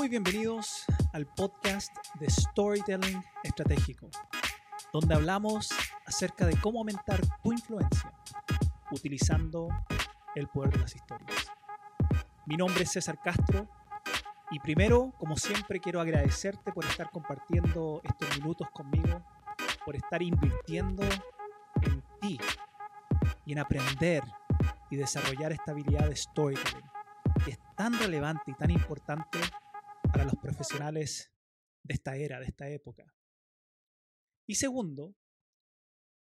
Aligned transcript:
Muy 0.00 0.08
bienvenidos 0.08 0.86
al 1.12 1.26
podcast 1.26 1.94
de 2.18 2.30
Storytelling 2.30 3.22
Estratégico, 3.44 4.08
donde 4.94 5.14
hablamos 5.14 5.68
acerca 6.06 6.46
de 6.46 6.58
cómo 6.58 6.78
aumentar 6.78 7.20
tu 7.42 7.52
influencia 7.52 8.10
utilizando 8.90 9.68
el 10.34 10.48
poder 10.48 10.70
de 10.70 10.78
las 10.78 10.96
historias. 10.96 11.52
Mi 12.46 12.56
nombre 12.56 12.84
es 12.84 12.92
César 12.92 13.20
Castro 13.22 13.68
y 14.50 14.58
primero, 14.60 15.12
como 15.18 15.36
siempre, 15.36 15.80
quiero 15.80 16.00
agradecerte 16.00 16.72
por 16.72 16.86
estar 16.86 17.10
compartiendo 17.10 18.00
estos 18.02 18.38
minutos 18.38 18.68
conmigo, 18.72 19.22
por 19.84 19.96
estar 19.96 20.22
invirtiendo 20.22 21.02
en 21.82 22.02
ti 22.22 22.40
y 23.44 23.52
en 23.52 23.58
aprender 23.58 24.22
y 24.88 24.96
desarrollar 24.96 25.52
esta 25.52 25.72
habilidad 25.72 26.08
de 26.08 26.16
storytelling, 26.16 26.90
que 27.44 27.50
es 27.50 27.58
tan 27.76 27.98
relevante 27.98 28.50
y 28.50 28.54
tan 28.54 28.70
importante 28.70 29.38
para 30.20 30.32
los 30.32 30.42
profesionales 30.42 31.32
de 31.82 31.94
esta 31.94 32.14
era, 32.14 32.40
de 32.40 32.44
esta 32.44 32.68
época. 32.68 33.10
Y 34.46 34.56
segundo, 34.56 35.16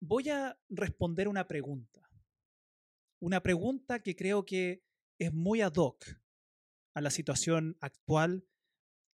voy 0.01 0.29
a 0.29 0.59
responder 0.69 1.29
una 1.29 1.47
pregunta. 1.47 2.03
Una 3.21 3.45
pregunta 3.45 4.03
que 4.03 4.17
creo 4.17 4.45
que 4.45 4.85
es 5.21 5.33
muy 5.33 5.61
ad 5.61 5.75
hoc 5.77 6.05
a 6.97 7.01
la 7.01 7.11
situación 7.11 7.77
actual 7.81 8.49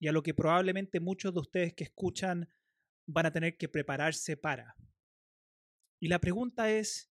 y 0.01 0.09
a 0.09 0.13
lo 0.13 0.23
que 0.23 0.33
probablemente 0.33 1.01
muchos 1.01 1.35
de 1.35 1.41
ustedes 1.41 1.75
que 1.75 1.85
escuchan 1.85 2.49
van 3.07 3.27
a 3.27 3.33
tener 3.33 3.59
que 3.59 3.69
prepararse 3.69 4.39
para. 4.39 4.75
Y 6.01 6.09
la 6.09 6.19
pregunta 6.19 6.71
es, 6.71 7.13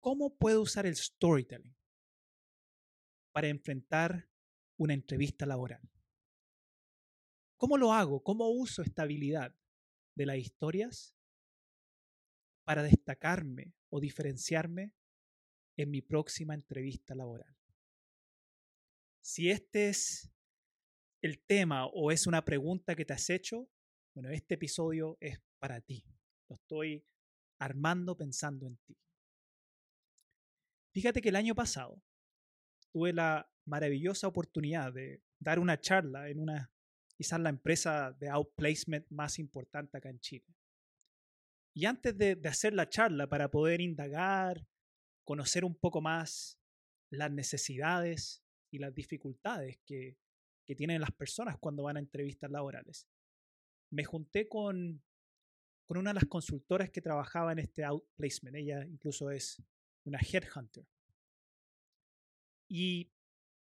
¿cómo 0.00 0.36
puedo 0.36 0.62
usar 0.62 0.86
el 0.86 0.96
storytelling 0.96 1.76
para 3.32 3.46
enfrentar 3.46 4.28
una 4.76 4.94
entrevista 4.94 5.46
laboral? 5.46 5.93
¿Cómo 7.56 7.78
lo 7.78 7.92
hago? 7.92 8.22
¿Cómo 8.22 8.48
uso 8.50 8.82
esta 8.82 9.02
habilidad 9.02 9.54
de 10.16 10.26
las 10.26 10.36
historias 10.36 11.16
para 12.64 12.82
destacarme 12.82 13.74
o 13.90 14.00
diferenciarme 14.00 14.92
en 15.76 15.90
mi 15.90 16.02
próxima 16.02 16.54
entrevista 16.54 17.14
laboral? 17.14 17.56
Si 19.22 19.50
este 19.50 19.88
es 19.88 20.30
el 21.22 21.40
tema 21.40 21.86
o 21.86 22.10
es 22.10 22.26
una 22.26 22.44
pregunta 22.44 22.94
que 22.94 23.04
te 23.04 23.14
has 23.14 23.30
hecho, 23.30 23.70
bueno, 24.14 24.30
este 24.30 24.54
episodio 24.54 25.16
es 25.20 25.40
para 25.58 25.80
ti. 25.80 26.04
Lo 26.48 26.56
estoy 26.56 27.06
armando 27.58 28.16
pensando 28.16 28.66
en 28.66 28.76
ti. 28.76 28.96
Fíjate 30.92 31.22
que 31.22 31.30
el 31.30 31.36
año 31.36 31.54
pasado 31.54 32.02
tuve 32.92 33.12
la 33.12 33.50
maravillosa 33.64 34.28
oportunidad 34.28 34.92
de 34.92 35.22
dar 35.40 35.58
una 35.58 35.80
charla 35.80 36.28
en 36.28 36.38
una, 36.38 36.73
quizás 37.16 37.40
la 37.40 37.50
empresa 37.50 38.12
de 38.12 38.28
outplacement 38.28 39.06
más 39.10 39.38
importante 39.38 39.96
acá 39.96 40.10
en 40.10 40.20
Chile. 40.20 40.46
Y 41.76 41.86
antes 41.86 42.16
de, 42.16 42.36
de 42.36 42.48
hacer 42.48 42.72
la 42.72 42.88
charla 42.88 43.28
para 43.28 43.50
poder 43.50 43.80
indagar, 43.80 44.66
conocer 45.24 45.64
un 45.64 45.74
poco 45.74 46.00
más 46.00 46.58
las 47.10 47.30
necesidades 47.30 48.44
y 48.70 48.78
las 48.78 48.94
dificultades 48.94 49.78
que, 49.84 50.18
que 50.64 50.74
tienen 50.74 51.00
las 51.00 51.12
personas 51.12 51.58
cuando 51.58 51.84
van 51.84 51.96
a 51.96 52.00
entrevistas 52.00 52.50
laborales. 52.50 53.08
Me 53.90 54.04
junté 54.04 54.48
con, 54.48 55.02
con 55.86 55.98
una 55.98 56.10
de 56.10 56.14
las 56.14 56.26
consultoras 56.26 56.90
que 56.90 57.00
trabajaba 57.00 57.52
en 57.52 57.60
este 57.60 57.84
outplacement. 57.84 58.56
Ella 58.56 58.84
incluso 58.84 59.30
es 59.30 59.62
una 60.04 60.18
headhunter. 60.18 60.86
Y 62.68 63.12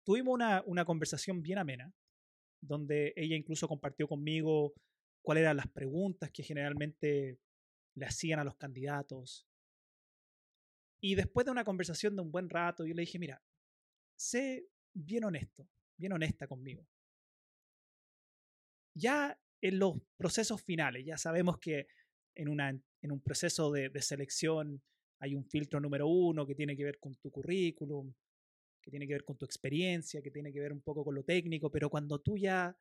tuvimos 0.05 0.35
una, 0.35 0.63
una 0.67 0.85
conversación 0.85 1.43
bien 1.43 1.59
amena, 1.59 1.93
donde 2.67 3.13
ella 3.17 3.37
incluso 3.37 3.69
compartió 3.69 4.09
conmigo 4.09 4.75
cuáles 5.23 5.43
eran 5.43 5.57
las 5.57 5.69
preguntas 5.69 6.31
que 6.31 6.43
generalmente 6.43 7.39
le 7.95 8.07
hacían 8.07 8.39
a 8.39 8.45
los 8.45 8.57
candidatos. 8.57 9.47
Y 11.01 11.15
después 11.15 11.45
de 11.45 11.53
una 11.53 11.65
conversación 11.65 12.17
de 12.17 12.23
un 12.23 12.31
buen 12.31 12.49
rato, 12.49 12.87
yo 12.87 12.95
le 12.95 13.03
dije, 13.03 13.19
mira, 13.19 13.43
sé 14.17 14.69
bien 14.93 15.25
honesto, 15.25 15.69
bien 15.97 16.13
honesta 16.13 16.47
conmigo. 16.47 16.87
Ya 18.95 19.39
en 19.61 19.79
los 19.79 19.97
procesos 20.17 20.63
finales, 20.63 21.05
ya 21.05 21.19
sabemos 21.19 21.59
que 21.59 21.87
en, 22.35 22.49
una, 22.49 22.71
en 22.71 23.13
un 23.13 23.21
proceso 23.21 23.71
de, 23.71 23.89
de 23.89 24.03
selección 24.03 24.83
hay 25.19 25.35
un 25.35 25.45
filtro 25.45 25.81
número 25.81 26.07
uno 26.07 26.47
que 26.47 26.55
tiene 26.55 26.77
que 26.77 26.85
ver 26.85 26.99
con 26.99 27.15
tu 27.17 27.31
currículum, 27.31 28.13
que 28.87 28.91
tiene 28.93 29.09
que 29.09 29.15
ver 29.15 29.25
con 29.25 29.37
tu 29.37 29.45
experiencia, 29.45 30.23
que 30.23 30.31
tiene 30.31 30.53
que 30.53 30.61
ver 30.61 30.73
un 30.73 30.81
poco 30.81 31.05
con 31.05 31.13
lo 31.13 31.25
técnico, 31.25 31.73
pero 31.73 31.91
cuando 31.91 32.21
tú 32.21 32.39
ya, 32.39 32.79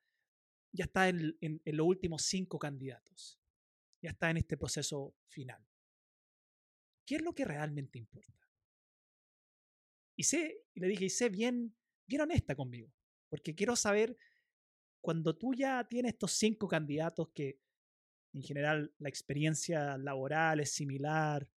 ya 0.72 0.86
estás 0.86 1.10
en, 1.10 1.36
en, 1.42 1.62
los 1.66 1.88
últimos 1.88 2.22
cinco 2.22 2.60
candidatos, 2.60 3.40
ya 4.04 4.12
estás 4.12 4.30
en 4.30 4.38
este 4.38 4.56
proceso 4.56 5.16
final, 5.30 5.66
¿qué 7.08 7.16
es 7.16 7.24
lo 7.24 7.34
que 7.34 7.44
realmente 7.44 7.98
importa? 7.98 8.48
Y 10.16 10.26
sé, 10.26 10.68
y 10.76 10.80
le 10.80 10.88
dije, 10.90 11.06
y 11.06 11.10
sé 11.10 11.30
bien 11.30 11.76
bien 12.06 12.22
honesta 12.22 12.56
conmigo, 12.56 12.94
porque 13.28 13.56
quiero 13.56 13.76
saber, 13.76 14.16
cuando 15.02 15.36
tú 15.36 15.56
ya 15.56 15.88
tienes 15.88 16.14
estos 16.14 16.34
cinco 16.34 16.68
candidatos 16.68 17.30
que 17.34 17.60
en 18.32 18.44
general 18.44 18.94
la 19.00 19.10
experiencia 19.10 19.98
laboral 19.98 20.60
es 20.60 20.72
similar, 20.72 21.50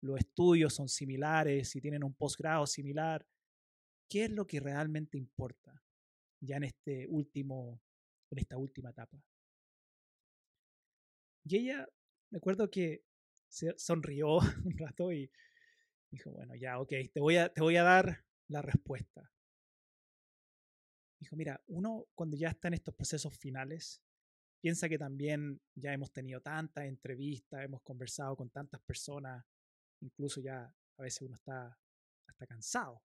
los 0.00 0.18
estudios 0.18 0.72
son 0.74 0.88
similares 0.88 1.76
y 1.76 1.82
tienen 1.82 2.02
un 2.02 2.14
posgrado 2.14 2.66
similar, 2.66 3.26
¿qué 4.10 4.24
es 4.24 4.30
lo 4.30 4.46
que 4.46 4.58
realmente 4.60 5.16
importa 5.16 5.80
ya 6.40 6.56
en 6.56 6.64
este 6.64 7.06
último, 7.08 7.80
en 8.30 8.38
esta 8.38 8.58
última 8.58 8.90
etapa? 8.90 9.22
Y 11.44 11.56
ella, 11.56 11.88
me 12.30 12.38
acuerdo 12.38 12.68
que 12.68 13.04
se 13.48 13.72
sonrió 13.78 14.38
un 14.64 14.76
rato 14.76 15.12
y 15.12 15.30
dijo, 16.10 16.32
bueno, 16.32 16.56
ya, 16.56 16.80
ok, 16.80 16.92
te 17.12 17.20
voy 17.20 17.36
a, 17.36 17.52
te 17.52 17.62
voy 17.62 17.76
a 17.76 17.84
dar 17.84 18.24
la 18.48 18.60
respuesta. 18.60 19.30
Dijo, 21.20 21.36
mira, 21.36 21.62
uno 21.68 22.06
cuando 22.14 22.36
ya 22.36 22.48
está 22.48 22.68
en 22.68 22.74
estos 22.74 22.94
procesos 22.94 23.38
finales, 23.38 24.02
piensa 24.60 24.88
que 24.88 24.98
también 24.98 25.60
ya 25.76 25.92
hemos 25.92 26.10
tenido 26.12 26.40
tantas 26.40 26.84
entrevistas, 26.86 27.64
hemos 27.64 27.82
conversado 27.82 28.36
con 28.36 28.50
tantas 28.50 28.80
personas, 28.80 29.44
incluso 30.00 30.40
ya 30.40 30.74
a 30.96 31.02
veces 31.02 31.22
uno 31.22 31.36
está 31.36 31.78
hasta 32.26 32.46
cansado. 32.46 33.02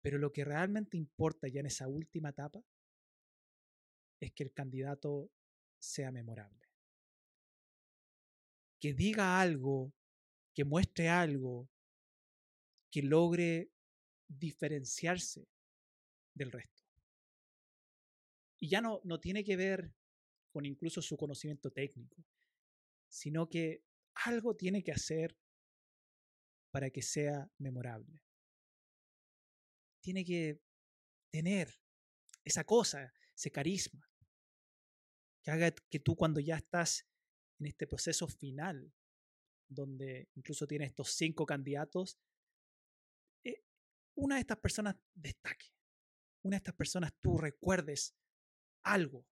Pero 0.00 0.18
lo 0.18 0.32
que 0.32 0.44
realmente 0.44 0.96
importa 0.96 1.48
ya 1.48 1.60
en 1.60 1.66
esa 1.66 1.88
última 1.88 2.30
etapa 2.30 2.62
es 4.20 4.32
que 4.32 4.44
el 4.44 4.52
candidato 4.52 5.30
sea 5.78 6.10
memorable. 6.10 6.68
Que 8.80 8.94
diga 8.94 9.40
algo, 9.40 9.92
que 10.54 10.64
muestre 10.64 11.08
algo, 11.08 11.68
que 12.90 13.02
logre 13.02 13.70
diferenciarse 14.28 15.48
del 16.34 16.52
resto. 16.52 16.84
Y 18.60 18.68
ya 18.68 18.80
no, 18.80 19.00
no 19.04 19.20
tiene 19.20 19.44
que 19.44 19.56
ver 19.56 19.92
con 20.50 20.64
incluso 20.64 21.02
su 21.02 21.16
conocimiento 21.16 21.70
técnico, 21.70 22.24
sino 23.08 23.48
que 23.48 23.84
algo 24.26 24.56
tiene 24.56 24.82
que 24.82 24.92
hacer 24.92 25.36
para 26.70 26.90
que 26.90 27.02
sea 27.02 27.50
memorable. 27.58 28.22
Tiene 30.00 30.24
que 30.24 30.60
tener 31.30 31.80
esa 32.44 32.64
cosa, 32.64 33.12
ese 33.34 33.50
carisma, 33.50 34.10
que 35.42 35.50
haga 35.50 35.70
que 35.70 36.00
tú 36.00 36.16
cuando 36.16 36.40
ya 36.40 36.56
estás 36.56 37.06
en 37.58 37.66
este 37.66 37.86
proceso 37.86 38.26
final, 38.26 38.92
donde 39.68 40.30
incluso 40.34 40.66
tienes 40.66 40.90
estos 40.90 41.12
cinco 41.12 41.44
candidatos, 41.44 42.18
eh, 43.44 43.64
una 44.14 44.36
de 44.36 44.40
estas 44.42 44.58
personas 44.58 44.96
destaque 45.14 45.78
una 46.42 46.56
de 46.56 46.58
estas 46.58 46.74
personas 46.74 47.12
tú 47.20 47.36
recuerdes 47.36 48.16
algo 48.82 49.26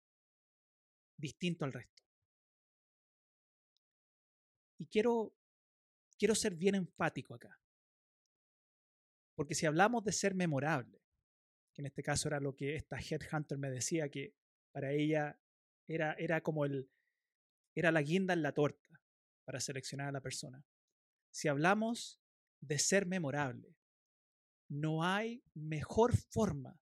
distinto 1.17 1.65
al 1.65 1.73
resto. 1.73 2.03
Y 4.79 4.87
quiero, 4.87 5.33
quiero 6.19 6.35
ser 6.35 6.55
bien 6.55 6.75
enfático 6.75 7.35
acá. 7.35 7.59
Porque 9.35 9.55
si 9.55 9.67
hablamos 9.67 10.05
de 10.05 10.13
ser 10.13 10.35
memorable, 10.35 11.03
que 11.73 11.83
en 11.83 11.87
este 11.87 12.03
caso 12.03 12.29
era 12.29 12.41
lo 12.41 12.55
que 12.55 12.77
esta 12.77 12.99
headhunter 12.99 13.59
me 13.59 13.71
decía, 13.71 14.09
que 14.09 14.35
para 14.73 14.93
ella 14.93 15.41
era, 15.89 16.15
era 16.15 16.41
como 16.41 16.65
el, 16.65 16.91
era 17.75 17.91
la 17.91 18.03
guinda 18.03 18.33
en 18.33 18.43
la 18.43 18.53
torta 18.53 18.89
para 19.45 19.61
seleccionar 19.61 20.09
a 20.09 20.13
la 20.13 20.21
persona. 20.21 20.65
Si 21.33 21.49
hablamos 21.49 22.21
de 22.61 22.79
ser 22.79 23.07
memorable, 23.07 23.77
no 24.69 25.05
hay 25.05 25.45
mejor 25.55 26.17
forma 26.17 26.81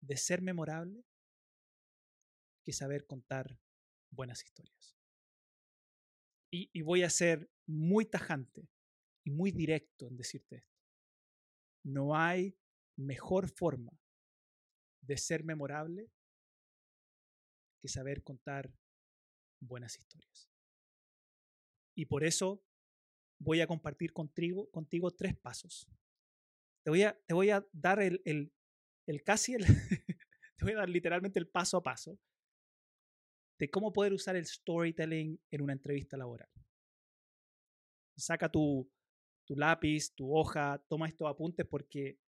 de 0.00 0.16
ser 0.16 0.42
memorable 0.42 1.04
que 2.64 2.72
saber 2.72 3.06
contar 3.06 3.58
buenas 4.10 4.44
historias. 4.44 4.96
Y, 6.52 6.68
y, 6.72 6.82
voy 6.82 7.04
a 7.04 7.10
ser 7.10 7.48
muy 7.66 8.06
tajante 8.06 8.68
y 9.24 9.30
muy 9.30 9.52
directo 9.52 10.08
en 10.08 10.16
decirte 10.16 10.56
esto. 10.56 10.69
No 11.82 12.16
hay 12.16 12.56
mejor 12.96 13.48
forma 13.48 13.98
de 15.00 15.16
ser 15.16 15.44
memorable 15.44 16.10
que 17.80 17.88
saber 17.88 18.22
contar 18.22 18.72
buenas 19.60 19.98
historias. 19.98 20.50
Y 21.94 22.06
por 22.06 22.24
eso 22.24 22.62
voy 23.38 23.60
a 23.60 23.66
compartir 23.66 24.12
contigo, 24.12 24.70
contigo 24.70 25.10
tres 25.10 25.36
pasos. 25.36 25.88
Te 26.82 26.90
voy 26.90 27.50
a, 27.50 27.66
dar 27.72 28.00
el 28.00 28.22
casi, 29.24 29.54
el 29.54 29.64
te 30.56 30.64
voy 30.64 30.72
a 30.72 30.78
dar 30.78 30.88
literalmente 30.88 31.38
el 31.38 31.48
paso 31.48 31.76
a 31.76 31.82
paso 31.82 32.18
de 33.58 33.70
cómo 33.70 33.92
poder 33.92 34.12
usar 34.14 34.36
el 34.36 34.46
storytelling 34.46 35.38
en 35.50 35.62
una 35.62 35.74
entrevista 35.74 36.16
laboral. 36.16 36.48
Saca 38.16 38.50
tu, 38.50 38.90
tu 39.50 39.56
lápiz, 39.56 40.14
tu 40.14 40.32
hoja, 40.32 40.80
toma 40.86 41.08
estos 41.08 41.28
apuntes 41.28 41.66
porque 41.66 42.20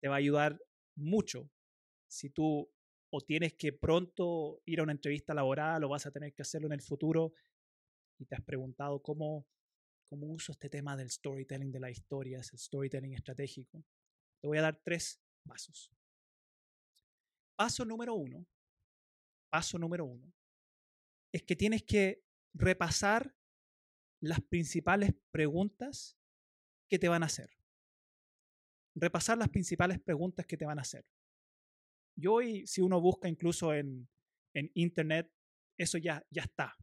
te 0.00 0.06
va 0.06 0.14
a 0.14 0.18
ayudar 0.18 0.62
mucho 0.94 1.50
si 2.06 2.30
tú 2.30 2.70
o 3.10 3.20
tienes 3.20 3.54
que 3.54 3.72
pronto 3.72 4.62
ir 4.64 4.78
a 4.78 4.84
una 4.84 4.92
entrevista 4.92 5.34
laboral 5.34 5.82
o 5.82 5.88
vas 5.88 6.06
a 6.06 6.12
tener 6.12 6.32
que 6.32 6.42
hacerlo 6.42 6.68
en 6.68 6.74
el 6.74 6.80
futuro 6.80 7.32
y 8.20 8.26
te 8.26 8.36
has 8.36 8.42
preguntado 8.42 9.02
cómo, 9.02 9.44
cómo 10.08 10.28
uso 10.28 10.52
este 10.52 10.70
tema 10.70 10.96
del 10.96 11.10
storytelling 11.10 11.72
de 11.72 11.80
las 11.80 11.90
historias, 11.90 12.52
el 12.52 12.60
storytelling 12.60 13.14
estratégico. 13.14 13.84
Te 14.40 14.46
voy 14.46 14.58
a 14.58 14.62
dar 14.62 14.80
tres 14.84 15.20
pasos. 15.42 15.90
Paso 17.56 17.84
número 17.84 18.14
uno, 18.14 18.46
paso 19.50 19.80
número 19.80 20.04
uno, 20.04 20.32
es 21.32 21.42
que 21.42 21.56
tienes 21.56 21.82
que 21.82 22.22
repasar 22.54 23.34
las 24.20 24.40
principales 24.42 25.12
preguntas 25.32 26.17
que 26.88 26.98
te 26.98 27.08
van 27.08 27.22
a 27.22 27.26
hacer. 27.26 27.50
Repasar 28.94 29.38
las 29.38 29.48
principales 29.48 30.00
preguntas 30.00 30.46
que 30.46 30.56
te 30.56 30.66
van 30.66 30.78
a 30.78 30.82
hacer. 30.82 31.04
Y 32.16 32.26
hoy, 32.26 32.66
si 32.66 32.80
uno 32.80 33.00
busca 33.00 33.28
incluso 33.28 33.72
en, 33.74 34.08
en 34.54 34.70
Internet, 34.74 35.30
eso 35.76 35.98
ya, 35.98 36.24
ya 36.30 36.42
está. 36.42 36.76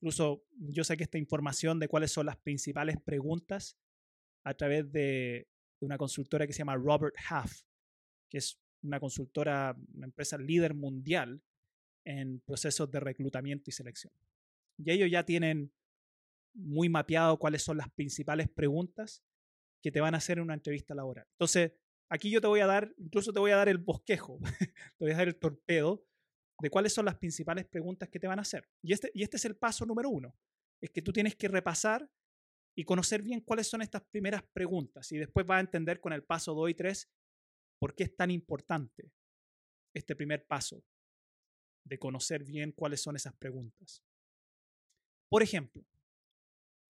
Incluso 0.00 0.44
yo 0.56 0.84
sé 0.84 0.96
que 0.96 1.04
esta 1.04 1.18
información 1.18 1.78
de 1.78 1.88
cuáles 1.88 2.12
son 2.12 2.26
las 2.26 2.36
principales 2.36 2.96
preguntas 3.00 3.76
a 4.44 4.54
través 4.54 4.90
de, 4.92 5.48
de 5.80 5.86
una 5.86 5.98
consultora 5.98 6.46
que 6.46 6.52
se 6.52 6.58
llama 6.58 6.76
Robert 6.76 7.16
Half, 7.28 7.62
que 8.30 8.38
es 8.38 8.60
una 8.82 9.00
consultora, 9.00 9.76
una 9.94 10.06
empresa 10.06 10.38
líder 10.38 10.74
mundial 10.74 11.42
en 12.04 12.40
procesos 12.40 12.90
de 12.90 13.00
reclutamiento 13.00 13.68
y 13.68 13.72
selección. 13.72 14.12
Y 14.78 14.90
ellos 14.90 15.10
ya 15.10 15.24
tienen 15.24 15.72
muy 16.54 16.88
mapeado 16.88 17.38
cuáles 17.38 17.62
son 17.62 17.76
las 17.76 17.90
principales 17.90 18.48
preguntas 18.48 19.22
que 19.82 19.90
te 19.90 20.00
van 20.00 20.14
a 20.14 20.18
hacer 20.18 20.38
en 20.38 20.44
una 20.44 20.54
entrevista 20.54 20.94
laboral. 20.94 21.26
Entonces, 21.32 21.72
Aquí 22.12 22.28
yo 22.28 22.40
te 22.40 22.48
voy 22.48 22.58
a 22.58 22.66
dar, 22.66 22.92
incluso 22.98 23.32
te 23.32 23.38
voy 23.38 23.52
a 23.52 23.56
dar 23.56 23.68
el 23.68 23.78
bosquejo, 23.78 24.40
te 24.98 25.04
voy 25.04 25.12
a 25.12 25.16
dar 25.16 25.28
el 25.28 25.36
torpedo 25.36 26.04
de 26.60 26.68
cuáles 26.68 26.92
son 26.92 27.04
las 27.04 27.16
principales 27.16 27.66
preguntas 27.66 28.08
que 28.08 28.18
te 28.18 28.26
van 28.26 28.40
a 28.40 28.42
hacer. 28.42 28.68
Y 28.82 28.92
este, 28.92 29.12
y 29.14 29.22
este 29.22 29.36
es 29.36 29.44
el 29.44 29.56
paso 29.56 29.86
número 29.86 30.10
uno, 30.10 30.36
es 30.82 30.90
que 30.90 31.02
tú 31.02 31.12
tienes 31.12 31.36
que 31.36 31.46
repasar 31.46 32.10
y 32.76 32.84
conocer 32.84 33.22
bien 33.22 33.40
cuáles 33.40 33.68
son 33.68 33.80
estas 33.80 34.02
primeras 34.02 34.42
preguntas 34.52 35.10
y 35.12 35.18
después 35.18 35.46
vas 35.46 35.58
a 35.58 35.60
entender 35.60 36.00
con 36.00 36.12
el 36.12 36.24
paso 36.24 36.52
2 36.52 36.70
y 36.70 36.74
3 36.74 37.10
por 37.78 37.94
qué 37.94 38.04
es 38.04 38.16
tan 38.16 38.30
importante 38.30 39.12
este 39.94 40.16
primer 40.16 40.46
paso 40.46 40.84
de 41.84 41.98
conocer 41.98 42.44
bien 42.44 42.72
cuáles 42.72 43.00
son 43.00 43.16
esas 43.16 43.34
preguntas. 43.34 44.02
Por 45.28 45.42
ejemplo, 45.42 45.84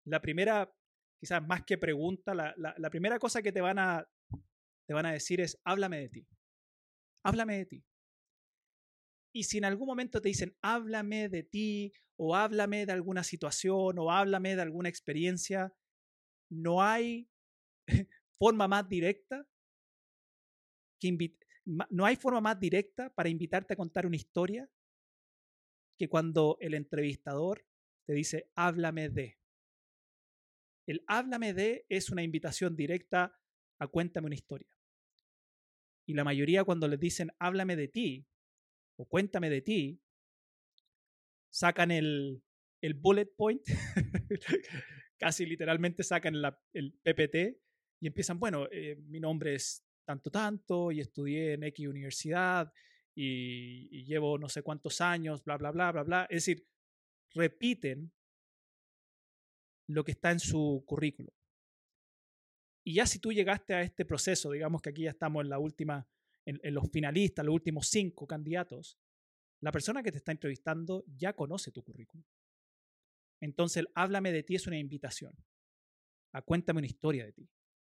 la 0.06 0.20
primera, 0.20 0.74
quizás 1.20 1.46
más 1.46 1.64
que 1.64 1.78
pregunta, 1.78 2.34
la, 2.34 2.54
la 2.56 2.90
primera 2.90 3.18
cosa 3.18 3.42
que 3.42 3.52
te 3.52 3.60
van 3.60 3.78
a 3.78 4.08
te 4.90 4.94
van 4.94 5.06
a 5.06 5.12
decir 5.12 5.40
es, 5.40 5.56
háblame 5.62 6.00
de 6.00 6.08
ti. 6.08 6.26
Háblame 7.24 7.58
de 7.58 7.66
ti. 7.66 7.84
Y 9.32 9.44
si 9.44 9.58
en 9.58 9.64
algún 9.64 9.86
momento 9.86 10.20
te 10.20 10.26
dicen, 10.26 10.56
háblame 10.62 11.28
de 11.28 11.44
ti, 11.44 11.92
o 12.16 12.34
háblame 12.34 12.86
de 12.86 12.92
alguna 12.92 13.22
situación, 13.22 14.00
o 14.00 14.10
háblame 14.10 14.56
de 14.56 14.62
alguna 14.62 14.88
experiencia, 14.88 15.72
no 16.50 16.82
hay 16.82 17.30
forma 18.40 18.66
más 18.66 18.88
directa 18.88 19.46
que 21.00 21.16
no 21.64 22.04
hay 22.04 22.16
forma 22.16 22.40
más 22.40 22.58
directa 22.58 23.14
para 23.14 23.28
invitarte 23.28 23.74
a 23.74 23.76
contar 23.76 24.06
una 24.06 24.16
historia 24.16 24.68
que 25.96 26.08
cuando 26.08 26.58
el 26.60 26.74
entrevistador 26.74 27.64
te 28.06 28.14
dice, 28.14 28.50
háblame 28.56 29.08
de. 29.08 29.39
El 30.86 31.02
háblame 31.06 31.54
de 31.54 31.86
es 31.88 32.10
una 32.10 32.22
invitación 32.22 32.76
directa 32.76 33.36
a 33.78 33.86
cuéntame 33.86 34.26
una 34.26 34.34
historia. 34.34 34.68
Y 36.06 36.14
la 36.14 36.24
mayoría 36.24 36.64
cuando 36.64 36.88
les 36.88 36.98
dicen, 36.98 37.30
háblame 37.38 37.76
de 37.76 37.88
ti 37.88 38.26
o 38.96 39.06
cuéntame 39.06 39.48
de 39.48 39.62
ti, 39.62 40.00
sacan 41.48 41.90
el, 41.90 42.42
el 42.80 42.94
bullet 42.94 43.30
point, 43.36 43.62
casi 45.18 45.46
literalmente 45.46 46.02
sacan 46.02 46.34
el 46.72 46.92
PPT 47.02 47.60
y 48.00 48.06
empiezan, 48.06 48.38
bueno, 48.38 48.66
eh, 48.70 48.96
mi 49.08 49.20
nombre 49.20 49.54
es 49.54 49.84
tanto 50.04 50.30
tanto 50.30 50.90
y 50.90 51.00
estudié 51.00 51.54
en 51.54 51.64
X 51.64 51.86
universidad 51.86 52.72
y, 53.14 53.88
y, 53.90 54.04
llevo 54.04 54.38
no 54.38 54.48
sé 54.48 54.62
cuántos 54.62 55.00
años, 55.00 55.44
bla, 55.44 55.56
bla, 55.56 55.70
bla, 55.70 55.92
bla, 55.92 56.02
bla. 56.02 56.26
Es 56.30 56.46
decir, 56.46 56.66
repiten 57.34 58.12
lo 59.94 60.04
que 60.04 60.12
está 60.12 60.30
en 60.30 60.40
su 60.40 60.84
currículum. 60.86 61.32
Y 62.84 62.94
ya 62.94 63.06
si 63.06 63.18
tú 63.18 63.32
llegaste 63.32 63.74
a 63.74 63.82
este 63.82 64.04
proceso, 64.04 64.50
digamos 64.50 64.80
que 64.82 64.90
aquí 64.90 65.02
ya 65.02 65.10
estamos 65.10 65.42
en 65.42 65.50
la 65.50 65.58
última, 65.58 66.08
en, 66.46 66.74
los 66.74 66.90
finalistas, 66.90 67.44
los 67.44 67.54
últimos 67.54 67.88
cinco 67.88 68.26
candidatos, 68.26 68.98
la 69.60 69.72
persona 69.72 70.02
que 70.02 70.12
te 70.12 70.18
está 70.18 70.32
entrevistando 70.32 71.04
ya 71.06 71.34
conoce 71.34 71.72
tu 71.72 71.82
currículum. 71.82 72.24
Entonces, 73.42 73.78
el 73.78 73.88
háblame 73.94 74.32
de 74.32 74.42
ti 74.42 74.54
es 74.54 74.66
una 74.66 74.78
invitación. 74.78 75.34
A 76.32 76.42
cuéntame 76.42 76.78
una 76.78 76.86
historia 76.86 77.24
de 77.24 77.32
ti. 77.32 77.50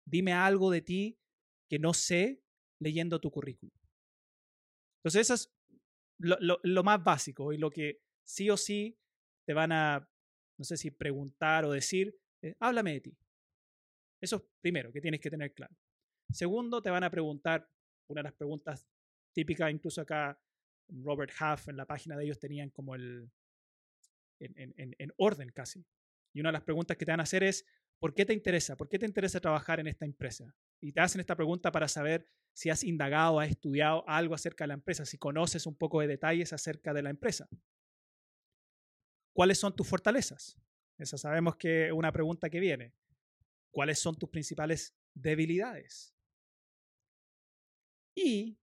Dime 0.06 0.34
algo 0.34 0.72
de 0.72 0.82
ti 0.82 1.20
que 1.70 1.80
no 1.80 1.94
sé 1.94 2.44
leyendo 2.80 3.20
tu 3.22 3.32
currículum. 3.32 3.74
Entonces, 4.98 5.22
eso 5.22 5.34
es 5.36 5.54
lo, 6.18 6.84
más 6.84 7.04
básico 7.04 7.54
y 7.54 7.58
lo 7.58 7.70
que 7.70 8.02
sí 8.24 8.50
o 8.50 8.58
sí 8.58 8.98
te 9.46 9.54
van 9.54 9.72
a, 9.72 10.10
no 10.58 10.66
sé 10.66 10.78
si 10.78 10.92
preguntar 10.92 11.66
o 11.66 11.72
decir, 11.72 12.18
háblame 12.60 12.94
de 12.94 13.02
ti. 13.02 13.18
Eso 14.22 14.38
es 14.38 14.44
primero, 14.62 14.92
que 14.92 15.02
tienes 15.02 15.20
que 15.20 15.30
tener 15.30 15.54
claro. 15.54 15.76
Segundo, 16.32 16.82
te 16.82 16.90
van 16.90 17.04
a 17.04 17.10
preguntar, 17.10 17.70
una 18.08 18.20
de 18.20 18.24
las 18.24 18.34
preguntas 18.34 18.88
típicas, 19.34 19.72
incluso 19.72 20.02
acá 20.02 20.40
Robert 20.88 21.32
Half 21.38 21.70
en 21.70 21.78
la 21.78 21.86
página 21.86 22.16
de 22.16 22.26
ellos 22.26 22.40
tenían 22.40 22.70
como 22.70 22.96
el, 22.96 23.30
en, 24.40 25.14
orden 25.18 25.50
casi. 25.50 25.86
Y 26.34 26.40
una 26.40 26.50
de 26.50 26.54
las 26.54 26.64
preguntas 26.64 26.98
que 26.98 27.06
te 27.06 27.12
van 27.12 27.20
a 27.20 27.24
hacer 27.24 27.44
es, 27.44 27.66
¿por 28.00 28.14
qué 28.14 28.26
te 28.26 28.34
interesa? 28.34 28.76
¿Por 28.76 28.90
qué 28.90 29.00
te 29.00 29.06
interesa 29.06 29.40
trabajar 29.40 29.80
en 29.80 29.88
esta 29.88 30.06
empresa? 30.06 30.56
Y 30.82 30.92
te 30.92 31.02
hacen 31.02 31.22
esta 31.22 31.36
pregunta 31.36 31.72
para 31.72 31.88
saber 31.88 32.28
si 32.54 32.70
has 32.70 32.84
indagado, 32.84 33.40
has 33.40 33.50
estudiado 33.50 34.08
algo 34.08 34.36
acerca 34.36 34.64
de 34.64 34.70
la 34.70 34.74
empresa, 34.76 35.06
si 35.06 35.18
conoces 35.18 35.66
un 35.66 35.76
poco 35.76 36.02
de 36.02 36.08
detalles 36.08 36.54
acerca 36.54 36.94
de 36.94 37.02
la 37.02 37.10
empresa. 37.10 37.48
¿Cuáles 39.34 39.58
son 39.58 39.76
tus 39.76 39.88
fortalezas? 39.88 40.58
Esa 40.98 41.18
sabemos 41.18 41.56
que 41.58 41.88
es 41.88 41.92
una 41.92 42.12
pregunta 42.12 42.50
que 42.50 42.60
viene. 42.60 42.94
¿Cuáles 43.72 44.00
son 44.00 44.16
tus 44.16 44.30
principales 44.30 44.96
debilidades? 45.14 46.16
Y 48.16 48.60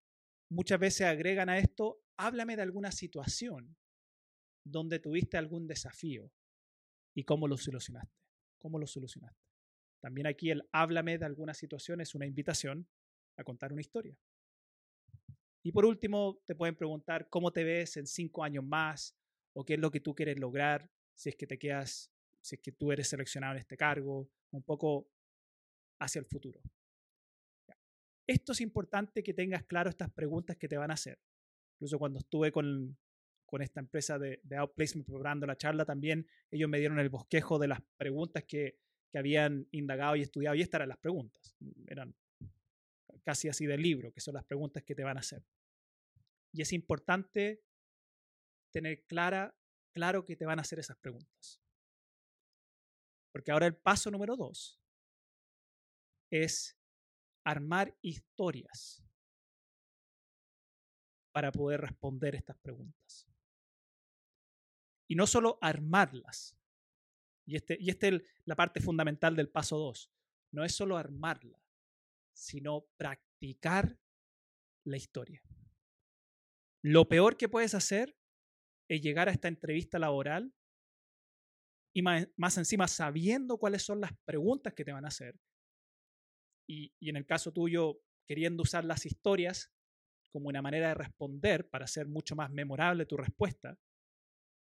muchas 0.48 0.78
veces 0.78 1.06
agregan 1.06 1.48
a 1.48 1.58
esto, 1.58 2.02
háblame 2.16 2.54
de 2.54 2.62
alguna 2.62 2.92
situación 2.92 3.76
donde 4.64 5.00
tuviste 5.00 5.36
algún 5.36 5.66
desafío 5.66 6.32
y 7.14 7.24
cómo 7.24 7.48
lo 7.48 7.56
solucionaste. 7.56 8.14
¿Cómo 8.58 8.78
lo 8.78 8.86
solucionaste? 8.86 9.42
También 10.00 10.26
aquí 10.26 10.50
el 10.50 10.68
háblame 10.70 11.18
de 11.18 11.26
alguna 11.26 11.54
situación 11.54 12.00
es 12.00 12.14
una 12.14 12.26
invitación 12.26 12.88
a 13.36 13.44
contar 13.44 13.72
una 13.72 13.80
historia. 13.80 14.16
Y 15.62 15.72
por 15.72 15.84
último, 15.84 16.40
te 16.46 16.54
pueden 16.54 16.76
preguntar 16.76 17.28
cómo 17.28 17.52
te 17.52 17.64
ves 17.64 17.96
en 17.96 18.06
cinco 18.06 18.44
años 18.44 18.64
más 18.64 19.16
o 19.52 19.64
qué 19.64 19.74
es 19.74 19.80
lo 19.80 19.90
que 19.90 20.00
tú 20.00 20.14
quieres 20.14 20.38
lograr 20.38 20.90
si 21.14 21.28
es 21.28 21.36
que 21.36 21.46
te 21.46 21.58
quedas, 21.58 22.10
si 22.40 22.56
es 22.56 22.60
que 22.60 22.72
tú 22.72 22.92
eres 22.92 23.08
seleccionado 23.08 23.54
en 23.54 23.60
este 23.60 23.76
cargo 23.76 24.30
un 24.50 24.62
poco 24.62 25.08
hacia 25.98 26.18
el 26.18 26.26
futuro. 26.26 26.60
Esto 28.26 28.52
es 28.52 28.60
importante 28.60 29.22
que 29.22 29.34
tengas 29.34 29.64
claro 29.64 29.90
estas 29.90 30.10
preguntas 30.10 30.56
que 30.56 30.68
te 30.68 30.76
van 30.76 30.90
a 30.90 30.94
hacer. 30.94 31.18
Incluso 31.74 31.98
cuando 31.98 32.20
estuve 32.20 32.52
con, 32.52 32.96
con 33.44 33.62
esta 33.62 33.80
empresa 33.80 34.18
de, 34.18 34.40
de 34.44 34.56
Outplacement 34.56 35.06
preparando 35.06 35.46
la 35.46 35.56
charla, 35.56 35.84
también 35.84 36.26
ellos 36.50 36.68
me 36.68 36.78
dieron 36.78 36.98
el 37.00 37.08
bosquejo 37.08 37.58
de 37.58 37.68
las 37.68 37.80
preguntas 37.96 38.44
que, 38.44 38.78
que 39.10 39.18
habían 39.18 39.66
indagado 39.72 40.16
y 40.16 40.22
estudiado. 40.22 40.54
Y 40.54 40.62
estas 40.62 40.78
eran 40.78 40.90
las 40.90 40.98
preguntas. 40.98 41.56
Eran 41.86 42.14
casi 43.24 43.48
así 43.48 43.66
del 43.66 43.82
libro, 43.82 44.12
que 44.12 44.20
son 44.20 44.34
las 44.34 44.44
preguntas 44.44 44.82
que 44.84 44.94
te 44.94 45.02
van 45.02 45.16
a 45.16 45.20
hacer. 45.20 45.44
Y 46.52 46.62
es 46.62 46.72
importante 46.72 47.62
tener 48.70 49.04
clara, 49.06 49.54
claro 49.92 50.24
que 50.24 50.36
te 50.36 50.46
van 50.46 50.58
a 50.58 50.62
hacer 50.62 50.78
esas 50.78 50.96
preguntas. 50.98 51.62
Porque 53.32 53.52
ahora 53.52 53.66
el 53.66 53.76
paso 53.76 54.10
número 54.10 54.36
dos 54.36 54.80
es 56.30 56.76
armar 57.44 57.96
historias. 58.02 59.04
para 61.32 61.52
poder 61.52 61.80
responder 61.80 62.34
estas 62.34 62.58
preguntas. 62.58 63.28
Y 65.06 65.14
no 65.14 65.28
solo 65.28 65.58
armarlas. 65.60 66.56
Y 67.46 67.54
esta 67.54 67.74
y 67.78 67.88
este 67.88 68.08
es 68.08 68.22
la 68.44 68.56
parte 68.56 68.80
fundamental 68.80 69.36
del 69.36 69.48
paso 69.48 69.78
2. 69.78 70.10
No 70.52 70.64
es 70.64 70.74
solo 70.74 70.96
armarla, 70.96 71.62
sino 72.32 72.86
practicar 72.96 73.96
la 74.84 74.96
historia. 74.96 75.40
Lo 76.82 77.08
peor 77.08 77.36
que 77.36 77.48
puedes 77.48 77.74
hacer 77.74 78.19
es 78.90 79.00
llegar 79.00 79.28
a 79.28 79.32
esta 79.32 79.46
entrevista 79.46 80.00
laboral 80.00 80.52
y 81.94 82.02
más, 82.02 82.58
encima 82.58 82.88
sabiendo 82.88 83.56
cuáles 83.56 83.82
son 83.82 84.00
las 84.00 84.12
preguntas 84.24 84.74
que 84.74 84.84
te 84.84 84.92
van 84.92 85.04
a 85.04 85.08
hacer. 85.08 85.38
Y, 86.68 86.92
y 86.98 87.08
en 87.08 87.16
el 87.16 87.24
caso 87.24 87.52
tuyo, 87.52 88.02
queriendo 88.26 88.64
usar 88.64 88.84
las 88.84 89.06
historias 89.06 89.72
como 90.32 90.48
una 90.48 90.60
manera 90.60 90.88
de 90.88 90.94
responder 90.94 91.68
para 91.70 91.84
hacer 91.84 92.08
mucho 92.08 92.34
más 92.34 92.50
memorable 92.50 93.06
tu 93.06 93.16
respuesta, 93.16 93.78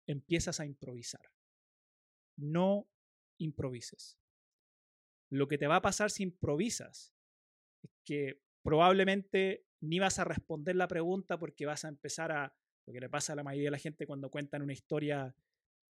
empiezas 0.06 0.61
a 0.61 0.66
improvisar. 0.66 1.30
No 2.38 2.88
improvises. 3.38 4.18
Lo 5.30 5.46
que 5.46 5.58
te 5.58 5.66
va 5.66 5.76
a 5.76 5.82
pasar 5.82 6.11
si 6.11 6.23
improvisas 6.23 7.14
es 7.82 7.90
que 8.02 8.42
probablemente 8.62 9.66
ni 9.82 9.99
vas 9.99 10.18
a 10.18 10.25
responder 10.25 10.75
la 10.75 10.88
pregunta 10.88 11.38
porque 11.38 11.66
vas 11.66 11.85
a 11.85 11.88
empezar 11.88 12.32
a, 12.32 12.56
lo 12.86 12.92
que 12.92 13.00
le 13.00 13.08
pasa 13.08 13.32
a 13.32 13.36
la 13.36 13.42
mayoría 13.42 13.66
de 13.66 13.72
la 13.72 13.78
gente 13.78 14.06
cuando 14.06 14.30
cuentan 14.30 14.62
una 14.62 14.72
historia 14.72 15.34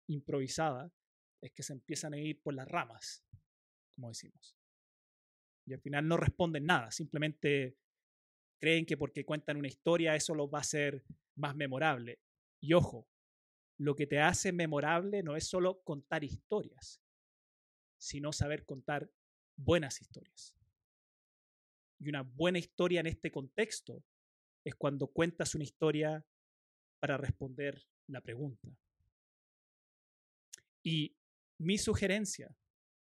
improvisada, 0.08 0.92
es 1.42 1.52
que 1.52 1.64
se 1.64 1.74
empiezan 1.74 2.14
a 2.14 2.18
ir 2.18 2.42
por 2.42 2.54
las 2.54 2.68
ramas, 2.68 3.24
como 3.94 4.10
decimos. 4.10 4.56
Y 5.66 5.74
al 5.74 5.82
final 5.82 6.08
no 6.08 6.18
responden 6.18 6.66
nada, 6.66 6.92
simplemente 6.92 7.78
creen 8.60 8.86
que 8.86 8.98
porque 8.98 9.26
cuentan 9.26 9.58
una 9.58 9.68
historia 9.68 10.16
eso 10.16 10.34
los 10.34 10.48
va 10.48 10.60
a 10.60 10.62
hacer 10.62 11.04
más 11.36 11.56
memorable. 11.56 12.20
Y 12.62 12.74
ojo, 12.74 13.08
lo 13.78 13.96
que 13.96 14.08
te 14.08 14.20
hace 14.20 14.52
memorable 14.52 15.22
no 15.22 15.36
es 15.36 15.46
solo 15.48 15.82
contar 15.84 16.24
historias, 16.24 17.02
sino 17.98 18.32
saber 18.32 18.66
contar 18.66 19.12
buenas 19.58 20.02
historias. 20.02 20.56
Y 22.00 22.10
una 22.10 22.22
buena 22.22 22.60
historia 22.60 23.02
en 23.02 23.08
este 23.08 23.32
contexto 23.32 24.04
es 24.64 24.76
cuando 24.76 25.08
cuentas 25.08 25.56
una 25.56 25.64
historia 25.64 26.26
para 27.06 27.18
responder 27.18 27.86
la 28.08 28.20
pregunta. 28.20 28.68
Y 30.82 31.16
mi 31.60 31.78
sugerencia 31.78 32.58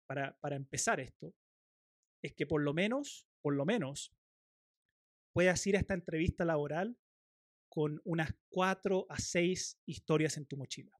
para, 0.07 0.39
para 0.39 0.55
empezar 0.55 1.01
esto 1.01 1.35
es 2.21 2.33
que 2.33 2.47
por 2.47 2.61
lo 2.61 2.73
menos, 2.73 3.27
por 3.41 3.55
lo 3.55 3.65
menos, 3.65 4.13
puedas 5.33 5.67
ir 5.67 5.75
a 5.75 5.79
esta 5.79 5.95
entrevista 5.95 6.45
laboral 6.45 6.97
con 7.67 7.99
unas 8.05 8.33
cuatro 8.47 9.05
a 9.09 9.19
seis 9.19 9.77
historias 9.85 10.37
en 10.37 10.45
tu 10.45 10.55
mochila. 10.55 10.97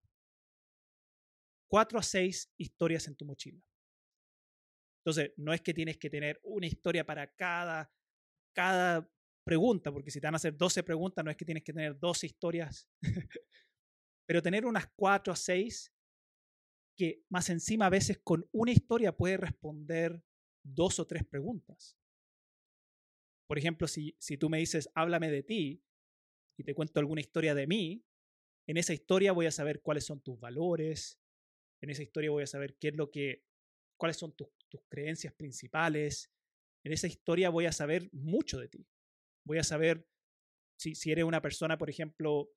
Cuatro 1.70 2.00
a 2.00 2.04
seis 2.04 2.52
historias 2.58 3.08
en 3.08 3.16
tu 3.16 3.24
mochila. 3.24 3.66
Entonces, 4.98 5.32
no 5.38 5.54
es 5.54 5.62
que 5.62 5.74
tienes 5.74 5.98
que 5.98 6.10
tener 6.10 6.38
una 6.44 6.68
historia 6.68 7.06
para 7.06 7.34
cada, 7.34 7.94
cada 8.52 9.10
pregunta, 9.44 9.92
porque 9.92 10.12
si 10.12 10.20
te 10.20 10.28
van 10.28 10.36
a 10.36 10.38
hacer 10.38 10.56
12 10.56 10.84
preguntas, 10.84 11.24
no 11.24 11.32
es 11.32 11.38
que 11.38 11.46
tienes 11.46 11.64
que 11.64 11.74
tener 11.74 11.98
12 11.98 12.28
historias, 12.28 12.88
pero 14.28 14.42
tener 14.42 14.66
unas 14.66 14.88
cuatro 14.96 15.34
a 15.34 15.36
seis 15.36 15.94
que 16.98 17.24
más 17.30 17.50
encima 17.50 17.86
a 17.86 17.90
veces 17.90 18.20
con 18.20 18.48
una 18.52 18.72
historia 18.72 19.16
puede 19.16 19.38
responder 19.38 20.22
dos 20.64 21.00
o 21.00 21.08
tres 21.08 21.26
preguntas. 21.26 21.98
Por 23.48 23.58
ejemplo, 23.58 23.88
si, 23.88 24.16
si 24.20 24.38
tú 24.38 24.50
me 24.50 24.60
dices, 24.60 24.90
háblame 24.94 25.32
de 25.32 25.44
ti, 25.44 25.84
y 26.58 26.64
te 26.64 26.76
cuento 26.76 27.00
alguna 27.00 27.22
historia 27.22 27.56
de 27.56 27.68
mí, 27.68 28.06
en 28.68 28.78
esa 28.78 28.94
historia 28.94 29.32
voy 29.32 29.46
a 29.46 29.52
saber 29.52 29.82
cuáles 29.82 30.06
son 30.06 30.22
tus 30.22 30.40
valores, 30.40 31.20
en 31.82 31.90
esa 31.90 32.04
historia 32.04 32.32
voy 32.32 32.44
a 32.44 32.48
saber 32.48 32.76
qué 32.78 32.90
es 32.90 32.96
lo 32.96 33.10
que, 33.10 33.46
cuáles 33.98 34.18
son 34.18 34.34
tus 34.34 34.50
creencias 34.90 35.34
principales, 35.34 36.30
en 36.84 36.94
esa 36.94 37.08
historia 37.08 37.50
voy 37.50 37.66
a 37.66 37.72
saber 37.72 38.10
mucho 38.12 38.60
de 38.60 38.68
ti. 38.68 38.88
Voy 39.50 39.58
a 39.58 39.64
saber 39.64 40.08
si, 40.78 40.94
si 40.94 41.12
eres 41.12 41.26
una 41.26 41.42
persona, 41.42 41.76
por 41.76 41.90
ejemplo, 41.90 42.52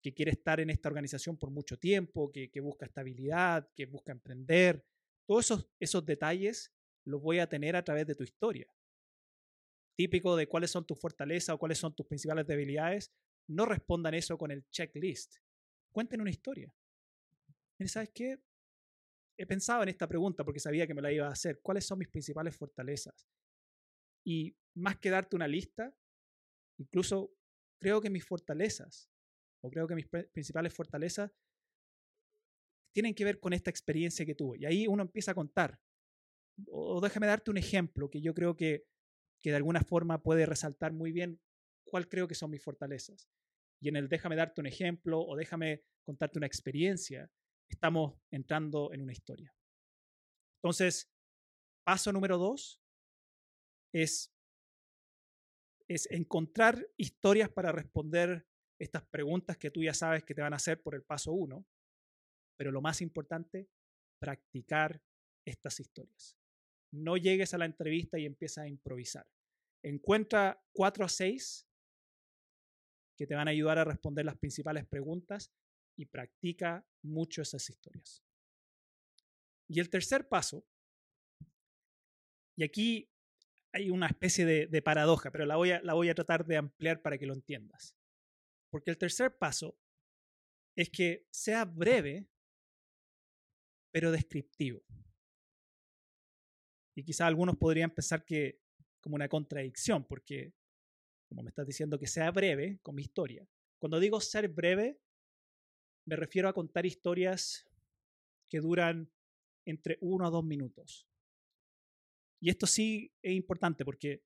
que 0.00 0.14
quiere 0.14 0.30
estar 0.30 0.60
en 0.60 0.70
esta 0.70 0.88
organización 0.88 1.36
por 1.36 1.50
mucho 1.50 1.80
tiempo, 1.80 2.30
que, 2.30 2.48
que 2.48 2.60
busca 2.60 2.86
estabilidad, 2.86 3.68
que 3.74 3.86
busca 3.86 4.12
emprender. 4.12 4.86
Todos 5.26 5.46
esos, 5.46 5.68
esos 5.80 6.06
detalles 6.06 6.72
los 7.04 7.20
voy 7.20 7.40
a 7.40 7.48
tener 7.48 7.74
a 7.74 7.82
través 7.82 8.06
de 8.06 8.14
tu 8.14 8.22
historia. 8.22 8.72
Típico 9.96 10.36
de 10.36 10.46
cuáles 10.46 10.70
son 10.70 10.86
tus 10.86 11.00
fortalezas 11.00 11.56
o 11.56 11.58
cuáles 11.58 11.78
son 11.78 11.92
tus 11.92 12.06
principales 12.06 12.46
debilidades, 12.46 13.12
no 13.48 13.66
respondan 13.66 14.14
eso 14.14 14.38
con 14.38 14.52
el 14.52 14.64
checklist. 14.70 15.38
Cuenten 15.90 16.20
una 16.20 16.30
historia. 16.30 16.72
¿Sabes 17.84 18.10
qué? 18.14 18.38
He 19.36 19.44
pensado 19.44 19.82
en 19.82 19.88
esta 19.88 20.06
pregunta 20.06 20.44
porque 20.44 20.60
sabía 20.60 20.86
que 20.86 20.94
me 20.94 21.02
la 21.02 21.10
iba 21.10 21.26
a 21.26 21.32
hacer. 21.32 21.58
¿Cuáles 21.60 21.84
son 21.84 21.98
mis 21.98 22.08
principales 22.08 22.56
fortalezas? 22.56 23.28
Y 24.24 24.56
más 24.76 24.98
que 24.98 25.10
darte 25.10 25.34
una 25.34 25.48
lista, 25.48 25.92
incluso 26.78 27.32
creo 27.80 28.00
que 28.00 28.10
mis 28.10 28.24
fortalezas, 28.24 29.10
o 29.62 29.70
creo 29.70 29.86
que 29.86 29.94
mis 29.94 30.08
principales 30.08 30.74
fortalezas, 30.74 31.32
tienen 32.92 33.14
que 33.14 33.24
ver 33.24 33.38
con 33.38 33.52
esta 33.52 33.70
experiencia 33.70 34.24
que 34.24 34.34
tuve. 34.34 34.58
Y 34.58 34.66
ahí 34.66 34.86
uno 34.86 35.02
empieza 35.02 35.32
a 35.32 35.34
contar. 35.34 35.80
O 36.68 37.00
déjame 37.00 37.26
darte 37.26 37.50
un 37.50 37.58
ejemplo 37.58 38.10
que 38.10 38.20
yo 38.20 38.34
creo 38.34 38.56
que, 38.56 38.86
que 39.40 39.50
de 39.50 39.56
alguna 39.56 39.82
forma 39.82 40.22
puede 40.22 40.46
resaltar 40.46 40.92
muy 40.92 41.12
bien 41.12 41.40
cuál 41.84 42.08
creo 42.08 42.26
que 42.26 42.34
son 42.34 42.50
mis 42.50 42.62
fortalezas. 42.62 43.28
Y 43.80 43.88
en 43.88 43.96
el 43.96 44.08
déjame 44.08 44.36
darte 44.36 44.60
un 44.60 44.66
ejemplo 44.66 45.20
o 45.20 45.36
déjame 45.36 45.84
contarte 46.04 46.38
una 46.38 46.46
experiencia, 46.46 47.30
estamos 47.68 48.18
entrando 48.30 48.92
en 48.92 49.02
una 49.02 49.12
historia. 49.12 49.54
Entonces, 50.62 51.10
paso 51.84 52.12
número 52.12 52.38
dos 52.38 52.80
es, 53.92 54.32
es 55.88 56.06
encontrar 56.10 56.86
historias 56.96 57.48
para 57.48 57.72
responder 57.72 58.46
estas 58.78 59.02
preguntas 59.04 59.56
que 59.56 59.70
tú 59.70 59.82
ya 59.82 59.94
sabes 59.94 60.22
que 60.22 60.34
te 60.34 60.42
van 60.42 60.52
a 60.52 60.56
hacer 60.56 60.82
por 60.82 60.94
el 60.94 61.02
paso 61.02 61.32
uno, 61.32 61.66
pero 62.56 62.70
lo 62.70 62.80
más 62.80 63.00
importante, 63.00 63.68
practicar 64.20 65.02
estas 65.44 65.80
historias. 65.80 66.36
No 66.92 67.16
llegues 67.16 67.54
a 67.54 67.58
la 67.58 67.64
entrevista 67.64 68.18
y 68.18 68.26
empieza 68.26 68.62
a 68.62 68.68
improvisar. 68.68 69.26
Encuentra 69.82 70.62
cuatro 70.72 71.04
a 71.04 71.08
seis 71.08 71.66
que 73.16 73.26
te 73.26 73.34
van 73.34 73.48
a 73.48 73.50
ayudar 73.50 73.78
a 73.78 73.84
responder 73.84 74.24
las 74.24 74.36
principales 74.36 74.86
preguntas 74.86 75.50
y 75.96 76.06
practica 76.06 76.86
mucho 77.02 77.42
esas 77.42 77.68
historias. 77.68 78.22
Y 79.68 79.80
el 79.80 79.90
tercer 79.90 80.28
paso, 80.28 80.64
y 82.56 82.64
aquí 82.64 83.10
hay 83.78 83.90
una 83.90 84.08
especie 84.08 84.44
de, 84.44 84.82
paradoja, 84.82 85.30
pero 85.30 85.46
la 85.46 85.56
voy, 85.56 85.70
a, 85.70 85.80
la 85.82 85.94
voy 85.94 86.08
a 86.08 86.14
tratar 86.14 86.44
de 86.44 86.56
ampliar 86.56 87.00
para 87.00 87.16
que 87.16 87.26
lo 87.26 87.34
entiendas. 87.34 87.96
Porque 88.70 88.90
el 88.90 88.98
tercer 88.98 89.36
paso 89.38 89.78
es 90.76 90.90
que 90.90 91.26
sea 91.30 91.64
breve, 91.64 92.28
pero 93.92 94.10
descriptivo. 94.10 94.84
Y 96.96 97.04
quizá 97.04 97.26
algunos 97.26 97.56
podrían 97.56 97.90
pensar 97.90 98.24
que 98.24 98.60
como 99.00 99.14
una 99.14 99.28
contradicción, 99.28 100.04
porque 100.04 100.52
como 101.28 101.42
me 101.42 101.50
estás 101.50 101.66
diciendo, 101.66 101.98
que 101.98 102.06
sea 102.06 102.30
breve 102.30 102.80
con 102.82 102.94
mi 102.96 103.02
historia. 103.02 103.48
Cuando 103.78 104.00
digo 104.00 104.20
ser 104.20 104.48
breve, 104.48 105.00
me 106.06 106.16
refiero 106.16 106.48
a 106.48 106.52
contar 106.52 106.84
historias 106.86 107.68
que 108.48 108.60
duran 108.60 109.10
entre 109.64 109.98
uno 110.00 110.26
a 110.26 110.30
dos 110.30 110.44
minutos. 110.44 111.07
Y 112.40 112.50
esto 112.50 112.66
sí 112.66 113.12
es 113.22 113.32
importante 113.32 113.84
porque 113.84 114.22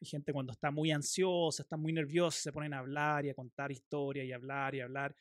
hay 0.00 0.06
gente 0.08 0.32
cuando 0.32 0.52
está 0.52 0.70
muy 0.70 0.90
ansiosa, 0.90 1.62
está 1.62 1.76
muy 1.76 1.92
nerviosa, 1.92 2.40
se 2.40 2.52
ponen 2.52 2.74
a 2.74 2.78
hablar 2.78 3.24
y 3.24 3.30
a 3.30 3.34
contar 3.34 3.70
historias 3.70 4.26
y 4.26 4.32
hablar 4.32 4.74
y 4.74 4.80
hablar, 4.80 5.14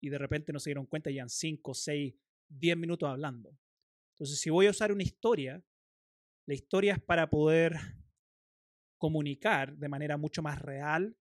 y 0.00 0.08
de 0.08 0.18
repente 0.18 0.52
no 0.52 0.58
se 0.58 0.70
dieron 0.70 0.86
cuenta 0.86 1.10
y 1.10 1.14
ya 1.14 1.28
cinco, 1.28 1.74
seis, 1.74 2.14
diez 2.48 2.76
minutos 2.76 3.08
hablando. 3.08 3.56
Entonces, 4.14 4.40
si 4.40 4.50
voy 4.50 4.66
a 4.66 4.70
usar 4.70 4.90
una 4.90 5.04
historia, 5.04 5.62
la 6.46 6.54
historia 6.54 6.94
es 6.94 7.00
para 7.00 7.30
poder 7.30 7.76
comunicar 8.96 9.76
de 9.76 9.88
manera 9.88 10.16
mucho 10.16 10.42
más 10.42 10.60
real 10.60 11.16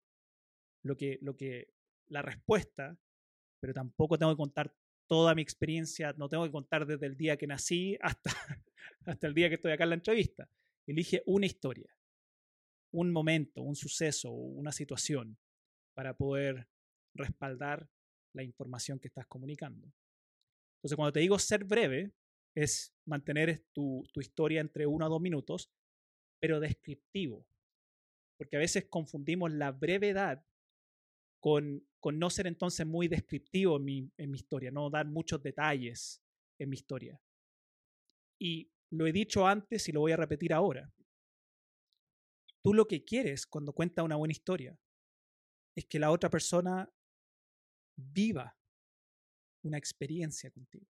lo 0.82 0.98
que, 0.98 1.20
lo 1.22 1.36
que 1.36 1.74
la 2.08 2.22
respuesta, 2.22 2.98
pero 3.60 3.74
tampoco 3.74 4.18
tengo 4.18 4.32
que 4.32 4.38
contar 4.38 4.74
toda 5.06 5.36
mi 5.36 5.42
experiencia, 5.42 6.14
no 6.18 6.30
tengo 6.30 6.46
que 6.46 6.52
contar 6.52 6.86
desde 6.86 7.06
el 7.06 7.16
día 7.16 7.38
que 7.38 7.46
nací 7.46 7.98
hasta, 8.02 8.32
hasta 9.08 9.28
el 9.28 9.34
día 9.34 9.50
que 9.50 9.56
estoy 9.56 9.72
acá 9.72 9.84
en 9.84 9.90
la 9.90 9.96
entrevista. 9.96 10.50
Elige 10.86 11.24
una 11.26 11.46
historia, 11.46 11.96
un 12.92 13.12
momento, 13.12 13.62
un 13.62 13.76
suceso, 13.76 14.32
una 14.32 14.72
situación 14.72 15.38
para 15.94 16.16
poder 16.16 16.68
respaldar 17.14 17.90
la 18.34 18.44
información 18.44 19.00
que 19.00 19.08
estás 19.08 19.26
comunicando. 19.28 19.92
Entonces, 20.78 20.96
cuando 20.96 21.14
te 21.14 21.20
digo 21.20 21.40
ser 21.40 21.64
breve, 21.64 22.14
es 22.56 22.94
mantener 23.06 23.66
tu, 23.74 24.04
historia 24.16 24.62
entre 24.62 24.86
uno 24.86 25.06
a 25.06 25.10
dos 25.10 25.22
minutos, 25.22 25.72
pero 26.40 26.60
descriptivo 26.60 27.48
porque 28.38 28.56
a 28.56 28.60
veces 28.60 28.86
confundimos 28.86 29.52
la 29.52 29.72
brevedad 29.72 30.46
con, 31.40 31.86
con 32.00 32.20
no 32.20 32.30
ser 32.30 32.48
entonces 32.48 32.86
muy 32.86 33.08
descriptivo 33.08 33.78
en 33.78 33.84
mi, 33.84 34.12
en 34.18 34.32
mi 34.32 34.38
historia, 34.38 34.72
no 34.72 34.90
dar 34.90 35.08
muchos 35.08 35.42
detalles 35.42 36.22
en 36.60 36.70
mi 36.70 36.76
historia. 36.76 37.20
Y 38.40 38.72
lo 38.92 39.06
he 39.08 39.12
dicho 39.12 39.46
antes 39.46 39.88
y 39.90 39.92
lo 39.92 40.02
voy 40.02 40.12
a 40.12 40.18
repetir 40.18 40.54
ahora. 40.54 40.92
Tú 42.62 42.74
lo 42.74 42.88
que 42.88 43.04
quieres 43.04 43.46
cuando 43.46 43.74
cuenta 43.74 44.04
una 44.04 44.16
buena 44.16 44.32
historia 44.32 44.78
es 45.76 45.86
que 45.86 46.00
la 46.00 46.12
otra 46.12 46.30
persona 46.30 46.90
viva 47.96 48.58
una 49.64 49.78
experiencia 49.78 50.52
contigo. 50.52 50.88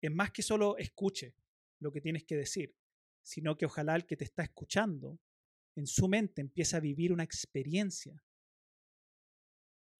Es 0.00 0.10
más 0.10 0.30
que 0.30 0.42
solo 0.42 0.76
escuche 0.78 1.34
lo 1.80 1.90
que 1.90 2.00
tienes 2.00 2.24
que 2.24 2.36
decir, 2.36 2.74
sino 3.22 3.56
que 3.56 3.66
ojalá 3.66 3.96
el 3.96 4.06
que 4.06 4.16
te 4.16 4.24
está 4.24 4.42
escuchando 4.42 5.18
en 5.76 5.86
su 5.86 6.08
mente 6.08 6.40
empiece 6.40 6.76
a 6.76 6.80
vivir 6.80 7.12
una 7.12 7.24
experiencia. 7.24 8.22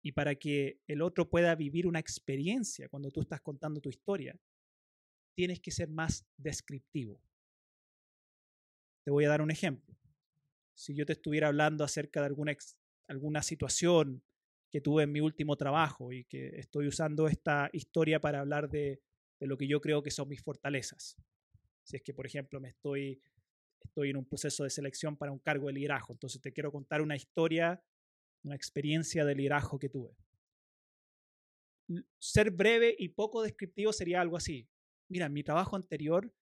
Y 0.02 0.12
para 0.12 0.36
que 0.36 0.80
el 0.86 1.02
otro 1.02 1.28
pueda 1.28 1.54
vivir 1.54 1.86
una 1.86 1.98
experiencia 1.98 2.88
cuando 2.88 3.10
tú 3.10 3.20
estás 3.20 3.40
contando 3.40 3.80
tu 3.80 3.88
historia, 3.88 4.38
tienes 5.38 5.60
que 5.60 5.70
ser 5.70 5.88
más 5.88 6.26
descriptivo. 6.36 7.22
Te 9.04 9.12
voy 9.12 9.24
a 9.24 9.28
dar 9.28 9.40
un 9.40 9.52
ejemplo. 9.52 9.96
Si 10.74 10.96
yo 10.96 11.06
te 11.06 11.12
estuviera 11.12 11.46
hablando 11.46 11.84
acerca 11.84 12.18
de 12.18 12.26
alguna, 12.26 12.56
alguna 13.06 13.40
situación 13.44 14.20
que 14.68 14.80
tuve 14.80 15.04
en 15.04 15.12
mi 15.12 15.20
último 15.20 15.54
trabajo 15.54 16.12
y 16.12 16.24
que 16.24 16.48
estoy 16.58 16.88
usando 16.88 17.28
esta 17.28 17.70
historia 17.72 18.18
para 18.18 18.40
hablar 18.40 18.68
de, 18.68 19.00
de 19.38 19.46
lo 19.46 19.56
que 19.56 19.68
yo 19.68 19.80
creo 19.80 20.02
que 20.02 20.10
son 20.10 20.28
mis 20.28 20.42
fortalezas. 20.42 21.14
Si 21.84 21.94
es 21.94 22.02
que, 22.02 22.12
por 22.12 22.26
ejemplo, 22.26 22.58
me 22.58 22.70
estoy, 22.70 23.22
estoy 23.78 24.10
en 24.10 24.16
un 24.16 24.24
proceso 24.24 24.64
de 24.64 24.70
selección 24.70 25.16
para 25.16 25.30
un 25.30 25.38
cargo 25.38 25.68
de 25.68 25.74
liderazgo, 25.74 26.14
entonces 26.14 26.40
te 26.40 26.52
quiero 26.52 26.72
contar 26.72 27.00
una 27.00 27.14
historia, 27.14 27.80
una 28.42 28.56
experiencia 28.56 29.24
de 29.24 29.36
liderazgo 29.36 29.78
que 29.78 29.88
tuve. 29.88 30.16
Ser 32.18 32.50
breve 32.50 32.96
y 32.98 33.10
poco 33.10 33.40
descriptivo 33.40 33.92
sería 33.92 34.20
algo 34.20 34.36
así. 34.36 34.68
Mira, 35.08 35.28
mi 35.28 35.42
trabajo 35.42 35.76
anterior 35.76 36.32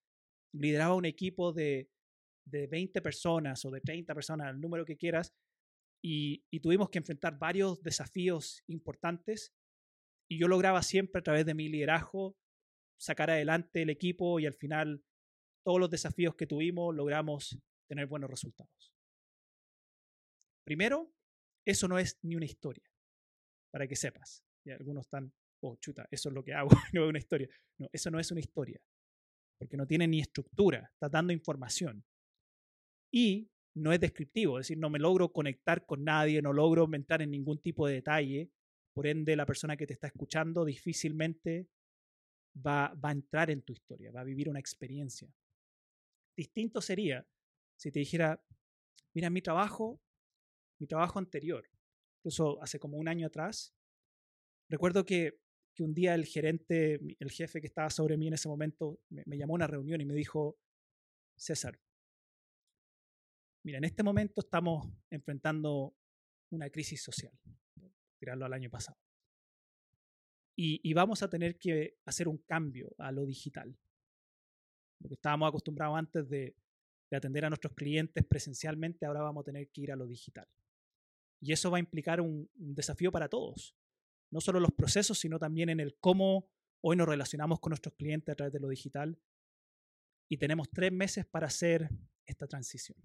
lideraba 0.53 0.95
un 0.95 1.05
equipo 1.05 1.53
de, 1.53 1.91
de 2.45 2.67
20 2.67 3.01
personas 3.03 3.65
o 3.65 3.71
de 3.71 3.81
30 3.81 4.15
personas, 4.15 4.51
el 4.51 4.61
número 4.61 4.85
que 4.85 4.97
quieras, 4.97 5.35
y, 6.03 6.45
y, 6.51 6.61
tuvimos 6.61 6.91
que 6.91 6.99
enfrentar 6.99 7.39
varios 7.39 7.83
desafíos 7.83 8.63
importantes 8.69 9.55
y 10.29 10.39
yo 10.39 10.47
lograba 10.47 10.83
siempre 10.83 11.21
a 11.21 11.23
través 11.23 11.47
de 11.47 11.55
mi 11.55 11.69
liderazgo 11.69 12.37
sacar 13.01 13.31
adelante 13.31 13.83
el 13.83 13.91
equipo 13.91 14.39
y 14.39 14.47
al 14.47 14.55
final 14.55 15.03
todos 15.65 15.81
los 15.81 15.91
desafíos 15.91 16.35
que 16.37 16.47
tuvimos 16.47 16.95
logramos 16.95 17.59
tener 17.89 18.07
buenos 18.07 18.31
resultados. 18.31 18.95
Primero, 20.65 21.13
eso 21.65 21.89
no 21.89 21.99
es 21.99 22.19
ni 22.23 22.37
una 22.37 22.45
historia, 22.45 22.89
para 23.73 23.87
que 23.87 23.97
sepas. 23.97 24.45
Y 24.65 24.71
algunos 24.71 25.07
están, 25.07 25.33
oh, 25.67 25.77
chuta, 25.77 26.07
eso 26.11 26.29
es 26.29 26.35
lo 26.35 26.43
que 26.43 26.55
hago, 26.55 26.69
no 26.93 27.05
es 27.05 27.09
una 27.09 27.19
historia. 27.19 27.49
No, 27.79 27.89
eso 27.93 28.11
no 28.11 28.19
es 28.19 28.31
una 28.31 28.41
historia, 28.41 28.81
porque 29.59 29.77
no 29.77 29.87
tiene 29.87 30.07
ni 30.07 30.21
estructura, 30.21 30.91
está 30.93 31.09
dando 31.09 31.33
información. 31.33 32.05
Y 33.13 33.51
no 33.75 33.93
es 33.93 34.01
descriptivo, 34.01 34.59
es 34.59 34.67
decir, 34.67 34.79
no 34.79 34.91
me 34.91 34.99
logro 34.99 35.33
conectar 35.33 35.85
con 35.87 36.05
nadie, 36.05 36.41
no 36.43 36.53
logro 36.53 36.83
aumentar 36.83 37.23
en 37.23 37.31
ningún 37.31 37.61
tipo 37.61 37.87
de 37.87 37.95
detalle, 37.95 38.51
por 38.95 39.07
ende 39.07 39.37
la 39.37 39.45
persona 39.45 39.77
que 39.77 39.87
te 39.87 39.93
está 39.93 40.07
escuchando 40.07 40.65
difícilmente 40.65 41.69
va, 42.67 42.95
va 42.95 43.11
a 43.11 43.13
entrar 43.13 43.51
en 43.51 43.63
tu 43.63 43.73
historia, 43.75 44.11
va 44.11 44.23
a 44.23 44.25
vivir 44.25 44.49
una 44.49 44.59
experiencia. 44.59 45.31
Distinto 46.35 46.81
sería 46.81 47.27
si 47.77 47.93
te 47.93 47.99
dijera, 47.99 48.43
mira, 49.15 49.31
mi 49.31 49.43
trabajo, 49.43 50.01
mi 50.81 50.87
trabajo 50.87 51.19
anterior, 51.19 51.69
incluso 52.19 52.63
hace 52.63 52.79
como 52.79 52.97
un 52.97 53.09
año 53.09 53.27
atrás, 53.27 53.75
recuerdo 54.69 55.05
que, 55.05 55.39
que 55.77 55.85
un 55.85 55.95
día 55.95 56.15
el 56.15 56.25
gerente, 56.25 56.99
el 57.19 57.31
jefe 57.31 57.61
que 57.61 57.67
estaba 57.67 57.91
sobre 57.91 58.17
mí 58.17 58.29
en 58.29 58.35
ese 58.35 58.49
momento, 58.49 58.99
me, 59.11 59.37
llamó 59.37 59.53
a 59.55 59.57
una 59.57 59.67
reunión 59.67 60.01
y 60.01 60.07
me 60.07 60.15
dijo, 60.15 60.59
César, 61.37 61.79
mira, 63.63 63.79
en 63.79 63.85
este 63.85 64.03
momento 64.03 64.41
estamos 64.41 64.89
enfrentando 65.11 65.95
una 66.51 66.71
crisis 66.71 67.03
social, 67.03 67.33
tirarlo 68.19 68.47
al 68.47 68.55
año 68.55 68.71
pasado. 68.71 68.99
Y, 70.59 70.95
vamos 70.95 71.23
a 71.23 71.29
tener 71.29 71.59
que 71.59 71.99
hacer 72.07 72.29
un 72.29 72.39
cambio 72.39 72.95
a 72.97 73.13
lo 73.13 73.27
digital. 73.27 73.77
Lo 75.01 75.09
que 75.09 75.15
estábamos 75.15 75.51
acostumbrados 75.51 75.99
antes 75.99 76.27
de, 76.31 76.57
atender 77.13 77.45
a 77.45 77.51
nuestros 77.51 77.75
clientes 77.75 78.25
presencialmente, 78.25 79.05
ahora 79.05 79.21
vamos 79.21 79.43
a 79.43 79.45
tener 79.45 79.69
que 79.69 79.83
ir 79.83 79.93
a 79.93 79.97
lo 79.97 80.07
digital. 80.07 80.49
Y 81.43 81.53
eso 81.53 81.71
va 81.71 81.77
a 81.77 81.81
implicar 81.81 82.23
un, 82.23 82.49
desafío 82.55 83.13
para 83.13 83.29
todos. 83.29 83.77
No 84.31 84.41
solo 84.41 84.61
los 84.61 84.73
procesos, 84.73 85.19
sino 85.19 85.39
también 85.39 85.69
en 85.69 85.81
el 85.81 85.97
cómo 85.99 86.49
hoy 86.81 86.97
nos 86.97 87.09
relacionamos 87.09 87.61
con 87.61 87.71
nuestros 87.71 87.95
clientes 87.95 88.33
a 88.33 88.37
través 88.37 88.53
de 88.53 88.61
lo 88.61 88.69
digital. 88.69 89.19
Y 90.29 90.37
tenemos 90.37 90.69
tres 90.71 90.93
meses 90.93 91.25
para 91.27 91.47
hacer 91.47 91.89
esta 92.25 92.47
transición. 92.47 92.99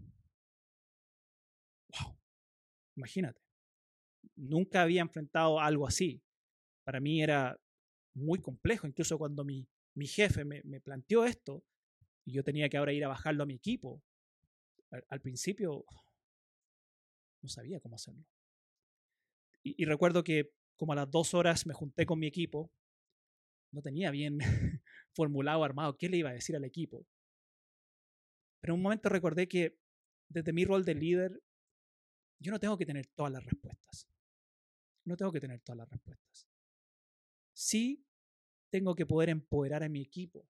¡Wow! 1.90 2.18
Imagínate. 2.96 3.42
Nunca 4.36 4.82
había 4.82 5.02
enfrentado 5.02 5.60
algo 5.60 5.88
así 5.88 6.24
para 6.84 7.00
mí 7.00 7.22
era 7.22 7.60
muy 8.14 8.40
complejo, 8.40 8.88
incluso 8.88 9.18
cuando 9.18 9.44
mi, 9.44 9.68
mi 9.94 10.08
jefe 10.08 10.44
me, 10.44 10.62
me, 10.64 10.82
planteó 10.82 11.26
esto 11.26 11.64
y 12.26 12.34
yo 12.34 12.44
tenía 12.44 12.70
que 12.70 12.78
ahora 12.78 12.94
ir 12.94 13.06
a 13.06 13.10
bajarlo 13.10 13.44
a 13.44 13.46
mi 13.46 13.56
equipo. 13.56 14.04
Al, 15.08 15.22
principio 15.22 15.86
no 17.42 17.50
sabía 17.50 17.80
cómo 17.80 17.96
hacerlo. 17.96 18.26
Y, 19.64 19.82
y, 19.82 19.86
recuerdo 19.86 20.24
que 20.24 20.54
como 20.78 20.94
a 20.94 20.96
las 20.96 21.12
dos 21.12 21.34
horas 21.34 21.66
me 21.66 21.74
junté 21.74 22.06
con 22.06 22.20
mi 22.20 22.28
equipo, 22.28 22.72
no 23.72 23.82
tenía 23.82 24.12
bien 24.12 24.40
formulado, 25.16 25.64
armado, 25.64 25.98
qué 25.98 26.10
le 26.10 26.18
iba 26.18 26.30
a 26.30 26.34
decir 26.34 26.56
al 26.56 26.66
equipo. 26.66 27.06
Pero 28.62 28.74
en 28.74 28.80
un 28.80 28.84
momento 28.84 29.10
recordé 29.10 29.48
que 29.48 29.78
desde 30.30 30.54
mi 30.54 30.66
rol 30.66 30.86
de 30.86 30.96
líder, 30.96 31.42
yo 32.40 32.52
no 32.52 32.60
tengo 32.60 32.78
que 32.78 32.86
tener 32.86 33.08
todas 33.08 33.32
las 33.32 33.46
respuestas. 33.46 34.08
No 35.06 35.16
tengo 35.16 35.32
que 35.32 35.40
tener 35.40 35.60
todas 35.62 35.78
las 35.78 35.90
respuestas 35.90 36.52
sí 37.62 38.04
tengo 38.72 38.96
que 38.96 39.06
poder 39.06 39.30
empoderar 39.30 39.84
a 39.84 39.90
mi 39.90 40.02
equipo 40.02 40.48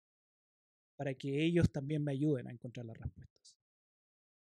para 0.98 1.14
que 1.14 1.46
ellos 1.46 1.72
también 1.72 2.04
me 2.04 2.12
ayuden 2.12 2.48
a 2.48 2.52
encontrar 2.52 2.86
las 2.86 2.98
respuestas. 2.98 3.58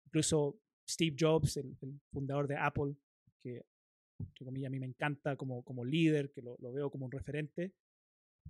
Incluso 0.05 0.59
Steve 0.89 1.15
Jobs, 1.17 1.57
el, 1.57 1.77
fundador 2.11 2.47
de 2.47 2.57
Apple, 2.57 2.95
que 3.39 3.65
entre 4.19 4.45
comillas 4.45 4.67
a 4.67 4.71
mí 4.71 4.79
me 4.79 4.85
encanta 4.85 5.35
como, 5.35 5.63
como 5.63 5.85
líder, 5.85 6.31
que 6.31 6.41
lo, 6.41 6.57
veo 6.57 6.89
como 6.91 7.05
un 7.05 7.11
referente, 7.11 7.73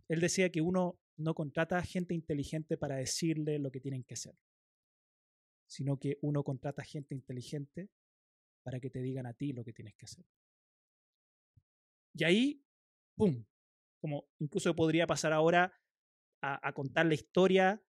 él 0.08 0.20
decía 0.20 0.50
que 0.50 0.62
uno 0.62 1.00
no 1.18 1.34
contrata 1.34 1.82
gente 1.84 2.14
inteligente 2.14 2.78
para 2.78 2.96
decirle 2.96 3.60
lo 3.60 3.72
que 3.72 3.80
tienen 3.80 4.04
que 4.04 4.14
hacer, 4.16 4.36
sino 5.68 6.00
que 6.00 6.18
uno 6.22 6.44
contrata 6.44 6.84
gente 6.84 7.14
inteligente 7.14 7.90
para 8.64 8.80
que 8.80 8.90
te 8.90 9.02
digan 9.02 9.26
a 9.26 9.34
ti 9.34 9.54
lo 9.54 9.64
que 9.64 9.74
tienes 9.74 9.96
que 9.96 10.06
hacer. 10.06 10.26
Y 12.14 12.24
ahí, 12.24 12.64
¡pum!, 13.16 13.46
como 14.00 14.30
incluso 14.40 14.76
podría 14.76 15.06
pasar 15.06 15.34
ahora 15.34 15.74
a, 16.42 16.74
contar 16.74 17.06
la 17.06 17.14
historia 17.14 17.84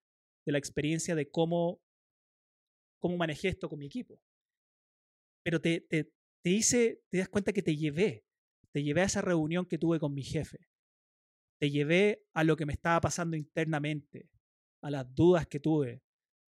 de 0.45 0.51
la 0.51 0.57
experiencia 0.57 1.15
de 1.15 1.29
cómo, 1.29 1.81
cómo 2.99 3.17
manejé 3.17 3.47
esto 3.47 3.69
con 3.69 3.79
mi 3.79 3.85
equipo. 3.85 4.21
Pero 5.43 5.61
te, 5.61 5.87
te 6.41 6.49
hice, 6.49 7.03
te 7.09 7.19
das 7.19 7.29
cuenta 7.29 7.53
que 7.53 7.61
te 7.61 7.75
llevé, 7.75 8.25
te 8.71 8.83
llevé 8.83 9.01
a 9.01 9.05
esa 9.05 9.21
reunión 9.21 9.65
que 9.65 9.77
tuve 9.77 9.99
con 9.99 10.13
mi 10.13 10.23
jefe, 10.23 10.67
te 11.59 11.69
llevé 11.69 12.25
a 12.33 12.43
lo 12.43 12.55
que 12.55 12.65
me 12.65 12.73
estaba 12.73 13.01
pasando 13.01 13.37
internamente, 13.37 14.29
a 14.81 14.89
las 14.89 15.13
dudas 15.13 15.47
que 15.47 15.59
tuve, 15.59 16.01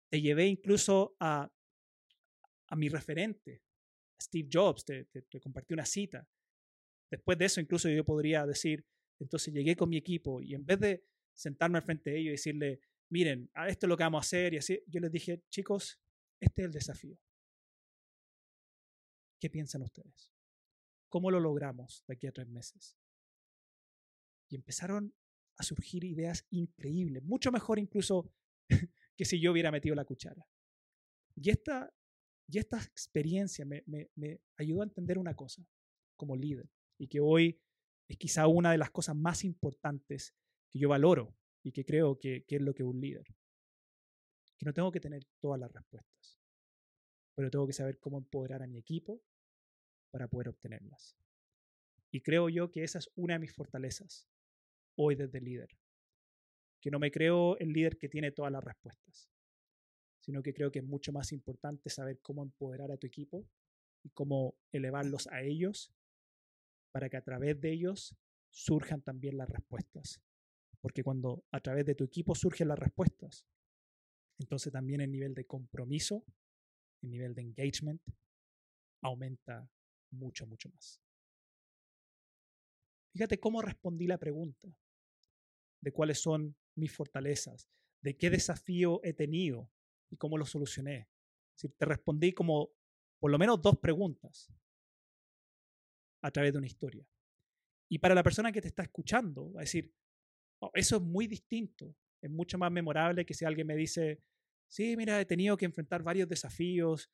te 0.10 0.22
llevé 0.22 0.48
incluso 0.48 1.16
a, 1.20 1.52
a 2.68 2.76
mi 2.76 2.90
referente, 2.90 3.64
Steve 4.22 4.50
Jobs, 4.52 4.86
te, 4.86 5.06
te 5.06 5.40
compartí 5.40 5.74
una 5.74 5.86
cita. 5.86 6.28
Después 7.10 7.38
de 7.38 7.46
eso, 7.46 7.60
incluso 7.60 7.90
yo 7.90 8.06
podría 8.06 8.46
decir, 8.46 8.86
entonces 9.20 9.54
llegué 9.54 9.76
con 9.76 9.90
mi 9.90 9.98
equipo 9.98 10.42
y 10.42 10.54
en 10.54 10.66
vez 10.66 10.80
de 10.80 11.04
sentarme 11.34 11.78
al 11.78 11.84
frente 11.84 12.12
de 12.12 12.20
ellos 12.20 12.30
y 12.30 12.32
decirle, 12.32 12.80
miren, 13.10 13.50
esto 13.68 13.86
es 13.86 13.90
lo 13.90 13.98
que 13.98 14.04
vamos 14.04 14.20
a 14.20 14.28
hacer 14.28 14.54
y 14.54 14.58
así, 14.58 14.82
yo 14.88 15.00
les 15.00 15.12
dije, 15.12 15.44
chicos, 15.50 16.00
este 16.40 16.62
es 16.62 16.66
el 16.68 16.72
desafío. 16.72 17.18
¿Qué 19.42 19.50
piensan 19.50 19.82
ustedes? 19.82 20.32
¿Cómo 21.10 21.32
lo 21.32 21.40
logramos 21.40 22.06
de 22.08 22.14
aquí 22.14 22.28
a 22.28 22.32
tres 22.32 22.48
meses? 22.48 22.96
Y 24.48 24.56
empezaron 24.56 25.16
a 25.58 25.64
surgir 25.64 26.04
ideas 26.04 26.46
increíbles, 26.52 27.24
mucho 27.24 27.52
mejor 27.52 27.80
incluso 27.80 28.32
que 29.18 29.26
si 29.26 29.42
yo 29.42 29.52
hubiera 29.52 29.72
metido 29.72 29.96
la 29.96 30.06
cuchara. 30.06 30.48
Y 31.36 31.50
esta, 31.50 31.92
y 32.48 32.60
esta 32.60 32.78
experiencia 32.84 33.66
me, 33.66 33.84
me, 33.88 34.12
me 34.16 34.42
ayudó 34.58 34.82
a 34.82 34.86
entender 34.86 35.18
una 35.18 35.36
cosa 35.36 35.68
como 36.16 36.36
líder 36.36 36.70
y 37.00 37.08
que 37.08 37.20
hoy 37.20 37.60
es 38.08 38.18
quizá 38.18 38.46
una 38.46 38.72
de 38.72 38.78
las 38.78 38.92
cosas 38.92 39.16
más 39.16 39.44
importantes 39.44 40.36
que 40.70 40.78
yo 40.78 40.90
valoro 40.90 41.36
y 41.64 41.72
que 41.72 41.84
creo 41.84 42.20
que, 42.20 42.46
que 42.46 42.58
es 42.58 42.62
lo 42.62 42.76
que 42.76 42.84
un 42.84 43.02
líder. 43.02 43.26
Que 44.60 44.68
no 44.68 44.74
tengo 44.74 44.92
que 44.92 45.00
tener 45.00 45.26
todas 45.40 45.60
las 45.60 45.72
respuestas, 45.72 46.40
pero 47.34 47.50
tengo 47.50 47.66
que 47.66 47.74
saber 47.74 48.00
cómo 48.00 48.20
empoderar 48.20 48.62
a 48.62 48.68
mi 48.68 48.78
equipo 48.78 49.24
para 50.12 50.28
poder 50.28 50.50
obtenerlas. 50.50 51.18
Y 52.12 52.22
creo 52.22 52.50
yo 52.50 52.70
que 52.70 52.84
esa 52.84 53.00
es 53.00 53.10
una 53.16 53.36
de 53.36 53.40
mis 53.40 53.54
fortalezas 53.54 54.28
hoy 54.96 55.16
desde 55.16 55.42
líder. 55.42 55.70
Que 56.82 56.92
no 56.92 57.00
me 57.00 57.12
creo 57.12 57.58
el 57.58 57.72
líder 57.72 57.98
que 57.98 58.10
tiene 58.10 58.32
todas 58.32 58.52
las 58.52 58.64
respuestas, 58.64 59.30
sino 60.20 60.44
que 60.44 60.54
creo 60.54 60.72
que 60.72 60.80
es 60.80 60.86
mucho 60.86 61.12
más 61.14 61.32
importante 61.32 61.90
saber 61.90 62.20
cómo 62.22 62.44
empoderar 62.44 62.92
a 62.92 62.98
tu 62.98 63.08
equipo 63.08 63.48
y 64.04 64.10
cómo 64.10 64.56
elevarlos 64.72 65.28
a 65.28 65.42
ellos 65.42 65.94
para 66.92 67.10
que 67.10 67.18
a 67.18 67.24
través 67.24 67.60
de 67.62 67.72
ellos 67.72 68.16
surjan 68.50 69.02
también 69.02 69.38
las 69.38 69.50
respuestas. 69.50 70.22
Porque 70.82 71.04
cuando 71.04 71.46
a 71.52 71.60
través 71.60 71.86
de 71.86 71.96
tu 71.96 72.04
equipo 72.04 72.36
surgen 72.36 72.68
las 72.68 72.80
respuestas, 72.80 73.46
entonces 74.40 74.74
también 74.74 75.02
el 75.02 75.12
nivel 75.12 75.36
de 75.36 75.46
compromiso, 75.46 76.26
el 77.04 77.12
nivel 77.12 77.36
de 77.36 77.44
engagement 77.44 78.02
aumenta 79.02 79.70
mucho, 80.12 80.46
mucho 80.48 80.70
más. 80.70 81.02
Fíjate 83.14 83.40
cómo 83.40 83.62
respondí 83.62 84.08
la 84.08 84.18
pregunta 84.18 84.74
de 85.82 85.92
cuáles 85.92 86.22
son 86.22 86.56
mis 86.76 86.92
fortalezas, 86.94 87.70
de 88.02 88.18
qué 88.18 88.30
desafío 88.30 89.02
he 89.04 89.14
tenido 89.14 89.70
y 90.10 90.18
cómo 90.18 90.38
lo 90.38 90.46
solucioné. 90.46 91.10
Si 91.56 91.68
te 91.70 91.86
respondí 91.86 92.34
como 92.34 92.72
por 93.20 93.32
lo 93.32 93.38
menos 93.38 93.62
dos 93.62 93.78
preguntas 93.80 94.52
a 96.24 96.32
través 96.32 96.54
de 96.54 96.60
una 96.60 96.68
historia. 96.68 97.06
Y 97.90 98.00
para 98.00 98.16
la 98.16 98.24
persona 98.24 98.52
que 98.52 98.62
te 98.62 98.70
está 98.70 98.84
escuchando, 98.84 99.52
va 99.54 99.62
a 99.62 99.64
decir, 99.64 99.94
oh, 100.60 100.72
eso 100.74 100.96
es 100.96 101.02
muy 101.02 101.28
distinto, 101.28 101.96
es 102.22 102.32
mucho 102.32 102.58
más 102.58 102.72
memorable 102.72 103.26
que 103.26 103.34
si 103.34 103.44
alguien 103.44 103.68
me 103.68 103.76
dice, 103.76 104.24
sí, 104.70 104.96
mira, 104.96 105.20
he 105.20 105.26
tenido 105.26 105.58
que 105.58 105.66
enfrentar 105.66 106.02
varios 106.02 106.30
desafíos. 106.30 107.12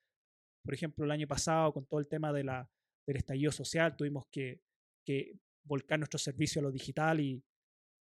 Por 0.64 0.74
ejemplo, 0.74 1.06
el 1.06 1.12
año 1.12 1.28
pasado, 1.28 1.74
con 1.74 1.86
todo 1.88 2.00
el 2.00 2.08
tema 2.08 2.32
de 2.32 2.44
la, 2.44 2.70
del 3.08 3.18
estallido 3.18 3.52
social, 3.52 3.96
tuvimos 3.96 4.28
que, 4.28 4.62
volcar 5.64 5.98
nuestro 6.00 6.20
servicio 6.20 6.60
a 6.60 6.64
lo 6.64 6.72
digital 6.72 7.20
y, 7.20 7.44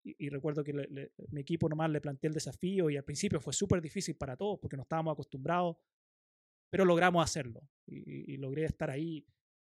y, 0.05 0.29
recuerdo 0.29 0.63
que 0.65 0.73
mi 1.31 1.41
equipo 1.41 1.69
nomás 1.69 1.91
le 1.91 2.01
planteé 2.01 2.29
el 2.29 2.35
desafío 2.35 2.91
y 2.91 2.97
al 2.97 3.05
principio 3.05 3.41
fue 3.41 3.53
súper 3.53 3.81
difícil 3.81 4.17
para 4.17 4.37
todos 4.37 4.59
porque 4.61 4.77
no 4.77 4.83
estábamos 4.83 5.13
acostumbrados, 5.13 5.77
pero 6.71 6.85
logramos 6.85 7.25
hacerlo 7.25 7.69
y, 7.87 8.35
y 8.35 8.37
logré 8.37 8.65
estar 8.65 8.91
ahí. 8.91 9.25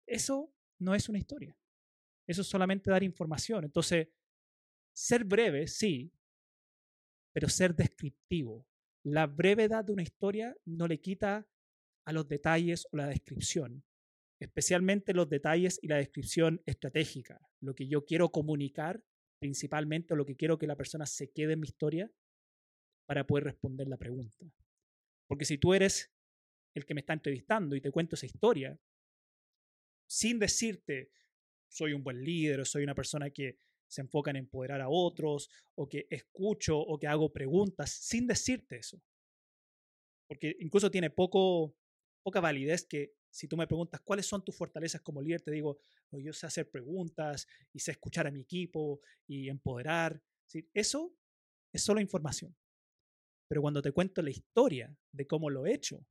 Eso 0.06 0.52
no 0.78 0.94
es 0.94 1.08
una 1.08 1.18
historia. 1.18 1.56
Eso 2.26 2.42
es 2.42 2.48
solamente 2.48 2.90
dar 2.90 3.02
información. 3.02 3.64
Entonces, 3.64 4.08
ser 4.92 5.24
breve, 5.24 5.66
sí, 5.66 6.12
pero 7.32 7.48
ser 7.48 7.74
descriptivo. 7.74 8.66
La 9.04 9.26
brevedad 9.26 9.84
de 9.84 9.92
una 9.92 10.02
historia 10.02 10.56
no 10.64 10.86
le 10.86 11.00
quita 11.00 11.48
a 12.04 12.12
los 12.12 12.28
detalles 12.28 12.86
o 12.92 12.96
la 12.96 13.06
descripción, 13.06 13.84
especialmente 14.42 15.14
los 15.14 15.28
detalles 15.28 15.78
y 15.82 15.88
la 15.88 15.96
descripción 15.96 16.62
estratégica, 16.66 17.40
lo 17.60 17.74
que 17.74 17.86
yo 17.86 18.04
quiero 18.04 18.30
comunicar, 18.30 19.02
principalmente 19.40 20.16
lo 20.16 20.24
que 20.26 20.36
quiero 20.36 20.58
que 20.58 20.66
la 20.66 20.76
persona 20.76 21.06
se 21.06 21.30
quede 21.30 21.54
en 21.54 21.60
mi 21.60 21.66
historia 21.66 22.10
para 23.06 23.26
poder 23.26 23.44
responder 23.44 23.88
la 23.88 23.96
pregunta. 23.96 24.36
Porque 25.28 25.44
si 25.44 25.58
tú 25.58 25.74
eres 25.74 26.12
el 26.74 26.84
que 26.84 26.94
me 26.94 27.00
está 27.00 27.12
entrevistando 27.12 27.76
y 27.76 27.80
te 27.80 27.90
cuento 27.90 28.16
esa 28.16 28.26
historia, 28.26 28.78
sin 30.08 30.38
decirte 30.38 31.10
soy 31.68 31.92
un 31.94 32.02
buen 32.02 32.22
líder 32.22 32.60
o 32.60 32.64
soy 32.64 32.82
una 32.82 32.94
persona 32.94 33.30
que 33.30 33.56
se 33.88 34.02
enfoca 34.02 34.30
en 34.30 34.36
empoderar 34.36 34.80
a 34.80 34.88
otros 34.88 35.48
o 35.74 35.88
que 35.88 36.06
escucho 36.10 36.78
o 36.78 36.98
que 36.98 37.06
hago 37.06 37.32
preguntas 37.32 37.90
sin 37.90 38.26
decirte 38.26 38.76
eso. 38.76 39.00
Porque 40.28 40.56
incluso 40.60 40.90
tiene 40.90 41.10
poco, 41.10 41.76
poca 42.22 42.40
validez 42.40 42.86
que 42.86 43.12
si 43.32 43.48
tú 43.48 43.56
me 43.56 43.66
preguntas 43.66 44.00
cuáles 44.02 44.26
son 44.26 44.44
tus 44.44 44.56
fortalezas 44.56 45.00
como 45.00 45.22
líder, 45.22 45.40
te 45.40 45.50
digo, 45.50 45.78
yo 46.12 46.32
sé 46.32 46.46
hacer 46.46 46.70
preguntas 46.70 47.48
y 47.72 47.80
sé 47.80 47.92
escuchar 47.92 48.26
a 48.26 48.30
mi 48.30 48.42
equipo 48.42 49.00
y 49.26 49.48
empoderar. 49.48 50.22
Eso 50.72 51.16
es 51.72 51.82
solo 51.82 52.00
información. 52.00 52.54
Pero 53.48 53.62
cuando 53.62 53.82
te 53.82 53.92
cuento 53.92 54.22
la 54.22 54.30
historia 54.30 54.96
de 55.10 55.26
cómo 55.26 55.50
lo 55.50 55.66
he 55.66 55.74
hecho, 55.74 56.06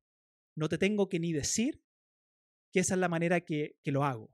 no 0.55 0.67
te 0.67 0.77
tengo 0.77 1.07
que 1.07 1.19
ni 1.19 1.31
decir 1.31 1.81
que 2.73 2.79
esa 2.79 2.95
es 2.95 2.99
la 2.99 3.09
manera 3.09 3.41
que, 3.41 3.77
que 3.83 3.91
lo 3.91 4.03
hago 4.03 4.33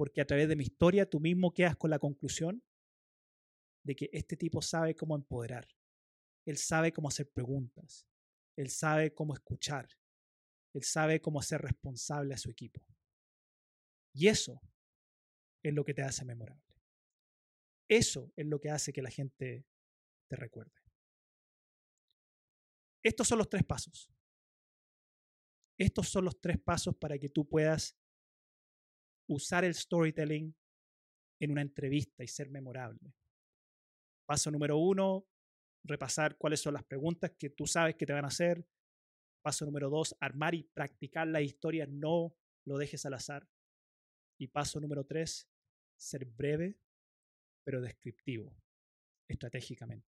porque 0.00 0.22
a 0.22 0.24
través 0.24 0.48
de 0.48 0.56
mi 0.56 0.62
historia 0.62 1.04
tú 1.04 1.20
mismo 1.20 1.52
quedas 1.52 1.76
con 1.76 1.90
la 1.90 1.98
conclusión 1.98 2.64
de 3.84 3.94
que 3.94 4.08
este 4.14 4.34
tipo 4.34 4.62
sabe 4.62 4.94
cómo 4.94 5.14
empoderar, 5.14 5.68
él 6.46 6.56
sabe 6.56 6.90
cómo 6.90 7.08
hacer 7.08 7.30
preguntas, 7.30 8.06
él 8.56 8.70
sabe 8.70 9.12
cómo 9.12 9.34
escuchar, 9.34 9.90
él 10.72 10.82
sabe 10.82 11.20
cómo 11.20 11.42
ser 11.42 11.62
responsable 11.62 12.34
a 12.34 12.38
su 12.38 12.50
equipo. 12.50 12.80
Y 14.12 14.28
eso 14.28 14.60
es 15.62 15.74
lo 15.74 15.84
que 15.84 15.94
te 15.94 16.02
hace 16.02 16.24
memorable. 16.24 16.62
Eso 17.88 18.32
es 18.36 18.46
lo 18.46 18.60
que 18.60 18.70
hace 18.70 18.92
que 18.92 19.02
la 19.02 19.10
gente 19.10 19.66
te 20.28 20.36
recuerde. 20.36 20.72
Estos 23.02 23.26
son 23.26 23.38
los 23.38 23.48
tres 23.48 23.64
pasos. 23.64 24.10
Estos 25.78 26.08
son 26.08 26.26
los 26.26 26.40
tres 26.40 26.58
pasos 26.60 26.94
para 26.96 27.18
que 27.18 27.30
tú 27.30 27.48
puedas 27.48 27.96
usar 29.28 29.64
el 29.64 29.74
storytelling 29.74 30.54
en 31.40 31.50
una 31.50 31.62
entrevista 31.62 32.22
y 32.22 32.28
ser 32.28 32.50
memorable. 32.50 33.14
Paso 34.26 34.50
número 34.50 34.76
uno, 34.76 35.26
repasar 35.84 36.36
cuáles 36.36 36.60
son 36.60 36.74
las 36.74 36.84
preguntas 36.84 37.32
que 37.38 37.50
tú 37.50 37.66
sabes 37.66 37.96
que 37.96 38.06
te 38.06 38.12
van 38.12 38.24
a 38.24 38.28
hacer. 38.28 38.64
Paso 39.42 39.64
número 39.64 39.88
dos, 39.88 40.14
armar 40.20 40.54
y 40.54 40.64
practicar 40.64 41.26
la 41.26 41.40
historia, 41.40 41.86
no 41.86 42.34
lo 42.64 42.76
dejes 42.76 43.06
al 43.06 43.14
azar. 43.14 43.48
Y 44.38 44.48
paso 44.48 44.80
número 44.80 45.04
tres, 45.04 45.48
ser 45.96 46.24
breve, 46.24 46.78
pero 47.64 47.80
descriptivo, 47.80 48.54
estratégicamente, 49.28 50.08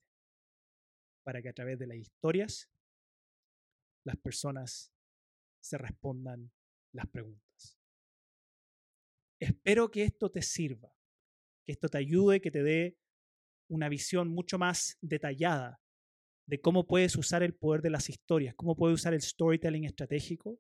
para 1.23 1.43
que 1.43 1.49
a 1.49 1.53
través 1.53 1.79
de 1.79 1.87
las 1.87 1.97
historias 1.97 2.71
las 4.05 4.17
personas 4.17 4.93
se 5.61 5.77
respondan 5.77 6.51
las 6.93 7.07
preguntas. 7.09 7.79
Espero 9.41 9.91
que 9.91 10.05
esto 10.05 10.31
te 10.31 10.43
sirva, 10.43 10.93
que 11.65 11.73
esto 11.73 11.89
te 11.89 11.99
ayude, 11.99 12.41
que 12.41 12.51
te 12.51 12.63
dé 12.63 12.99
una 13.69 13.89
visión 13.89 14.29
mucho 14.29 14.59
más 14.59 14.97
detallada 15.01 15.81
de 16.49 16.61
cómo 16.63 16.87
puedes 16.87 17.15
usar 17.17 17.43
el 17.43 17.55
poder 17.55 17.83
de 17.83 17.91
las 17.91 18.09
historias, 18.09 18.55
cómo 18.55 18.75
puedes 18.75 18.95
usar 18.95 19.13
el 19.13 19.21
storytelling 19.21 19.85
estratégico 19.85 20.59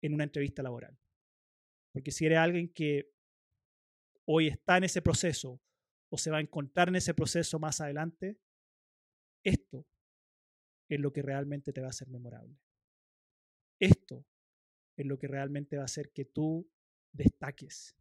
en 0.00 0.14
una 0.14 0.24
entrevista 0.24 0.62
laboral. 0.62 0.98
Porque 1.92 2.10
si 2.10 2.24
eres 2.24 2.38
alguien 2.38 2.72
que 2.72 3.12
hoy 4.24 4.48
está 4.48 4.78
en 4.78 4.84
ese 4.84 5.02
proceso 5.02 5.60
o 6.08 6.16
se 6.16 6.30
va 6.30 6.38
a 6.38 6.40
encontrar 6.40 6.88
en 6.88 6.96
ese 6.96 7.12
proceso 7.12 7.58
más 7.58 7.82
adelante, 7.82 8.40
esto 9.44 9.86
es 10.88 10.98
lo 10.98 11.12
que 11.12 11.20
realmente 11.20 11.74
te 11.74 11.82
va 11.82 11.88
a 11.88 11.90
hacer 11.90 12.08
memorable. 12.08 12.58
Esto 13.78 14.24
es 14.96 15.04
lo 15.04 15.18
que 15.18 15.28
realmente 15.28 15.76
va 15.76 15.82
a 15.82 15.84
hacer 15.84 16.12
que 16.12 16.24
tú 16.24 16.66
destaques 17.12 17.94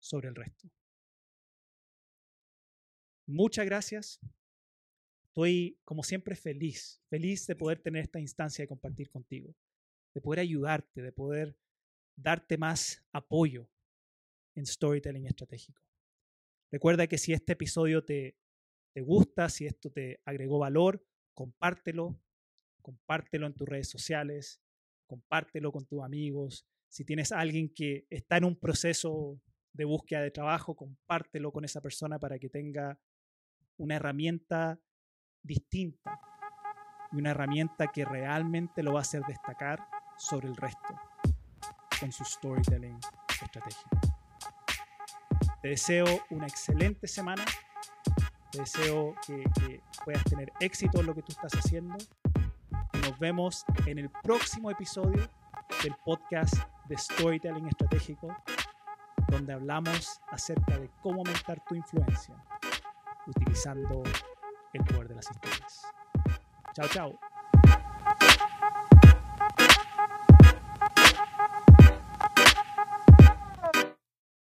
sobre 0.00 0.28
el 0.28 0.34
resto. 0.34 0.68
Muchas 3.26 3.66
gracias. 3.66 4.18
Estoy, 5.32 5.78
como 5.86 6.02
siempre, 6.02 6.36
feliz, 6.36 7.00
feliz 7.08 7.46
de 7.46 7.56
poder 7.56 7.78
tener 7.78 8.02
esta 8.02 8.20
instancia 8.20 8.64
de 8.64 8.68
compartir 8.68 9.08
contigo, 9.08 9.56
de 10.12 10.20
poder 10.20 10.40
ayudarte, 10.40 11.00
de 11.00 11.10
poder 11.10 11.56
darte 12.14 12.58
más 12.58 13.02
apoyo 13.12 13.66
en 14.54 14.66
storytelling 14.66 15.26
estratégico. 15.26 15.80
Recuerda 16.70 17.06
que 17.06 17.16
si 17.16 17.32
este 17.32 17.54
episodio 17.54 18.04
te, 18.04 18.36
te 18.92 19.00
gusta, 19.00 19.48
si 19.48 19.64
esto 19.64 19.90
te 19.90 20.20
agregó 20.26 20.58
valor, 20.58 21.02
compártelo, 21.32 22.20
compártelo 22.82 23.46
en 23.46 23.54
tus 23.54 23.66
redes 23.66 23.88
sociales, 23.88 24.60
compártelo 25.06 25.72
con 25.72 25.86
tus 25.86 26.02
amigos, 26.02 26.66
si 26.88 27.06
tienes 27.06 27.32
alguien 27.32 27.70
que 27.70 28.06
está 28.10 28.36
en 28.36 28.44
un 28.44 28.56
proceso 28.56 29.40
de 29.72 29.86
búsqueda 29.86 30.20
de 30.20 30.30
trabajo, 30.30 30.76
compártelo 30.76 31.52
con 31.52 31.64
esa 31.64 31.80
persona 31.80 32.18
para 32.18 32.38
que 32.38 32.50
tenga 32.50 33.00
una 33.78 33.96
herramienta 33.96 34.78
distinta 35.42 36.20
y 37.12 37.16
una 37.16 37.30
herramienta 37.30 37.88
que 37.88 38.04
realmente 38.04 38.82
lo 38.82 38.94
va 38.94 39.00
a 39.00 39.02
hacer 39.02 39.22
destacar 39.24 39.86
sobre 40.16 40.48
el 40.48 40.56
resto 40.56 40.94
con 42.00 42.10
su 42.12 42.24
storytelling 42.24 42.98
estratégico. 43.42 43.90
Te 45.60 45.68
deseo 45.68 46.06
una 46.30 46.46
excelente 46.46 47.06
semana, 47.06 47.44
te 48.50 48.58
deseo 48.58 49.14
que, 49.26 49.80
puedas 50.04 50.24
tener 50.24 50.52
éxito 50.58 51.00
en 51.00 51.06
lo 51.06 51.14
que 51.14 51.22
tú 51.22 51.32
estás 51.32 51.52
haciendo. 51.54 51.96
Nos 53.02 53.18
vemos 53.18 53.64
en 53.86 53.98
el 53.98 54.10
próximo 54.10 54.70
episodio 54.70 55.28
del 55.82 55.94
podcast 56.04 56.54
de 56.88 56.98
Storytelling 56.98 57.68
Estratégico, 57.68 58.36
donde 59.28 59.52
hablamos 59.52 60.20
acerca 60.28 60.78
de 60.78 60.90
cómo 61.00 61.18
aumentar 61.18 61.62
tu 61.64 61.74
influencia 61.76 62.34
utilizando 63.26 64.02
el 64.72 64.84
poder 64.84 65.08
de 65.08 65.14
las 65.16 65.30
historias. 65.30 65.82
Chao, 66.74 66.88
chao. 66.88 67.31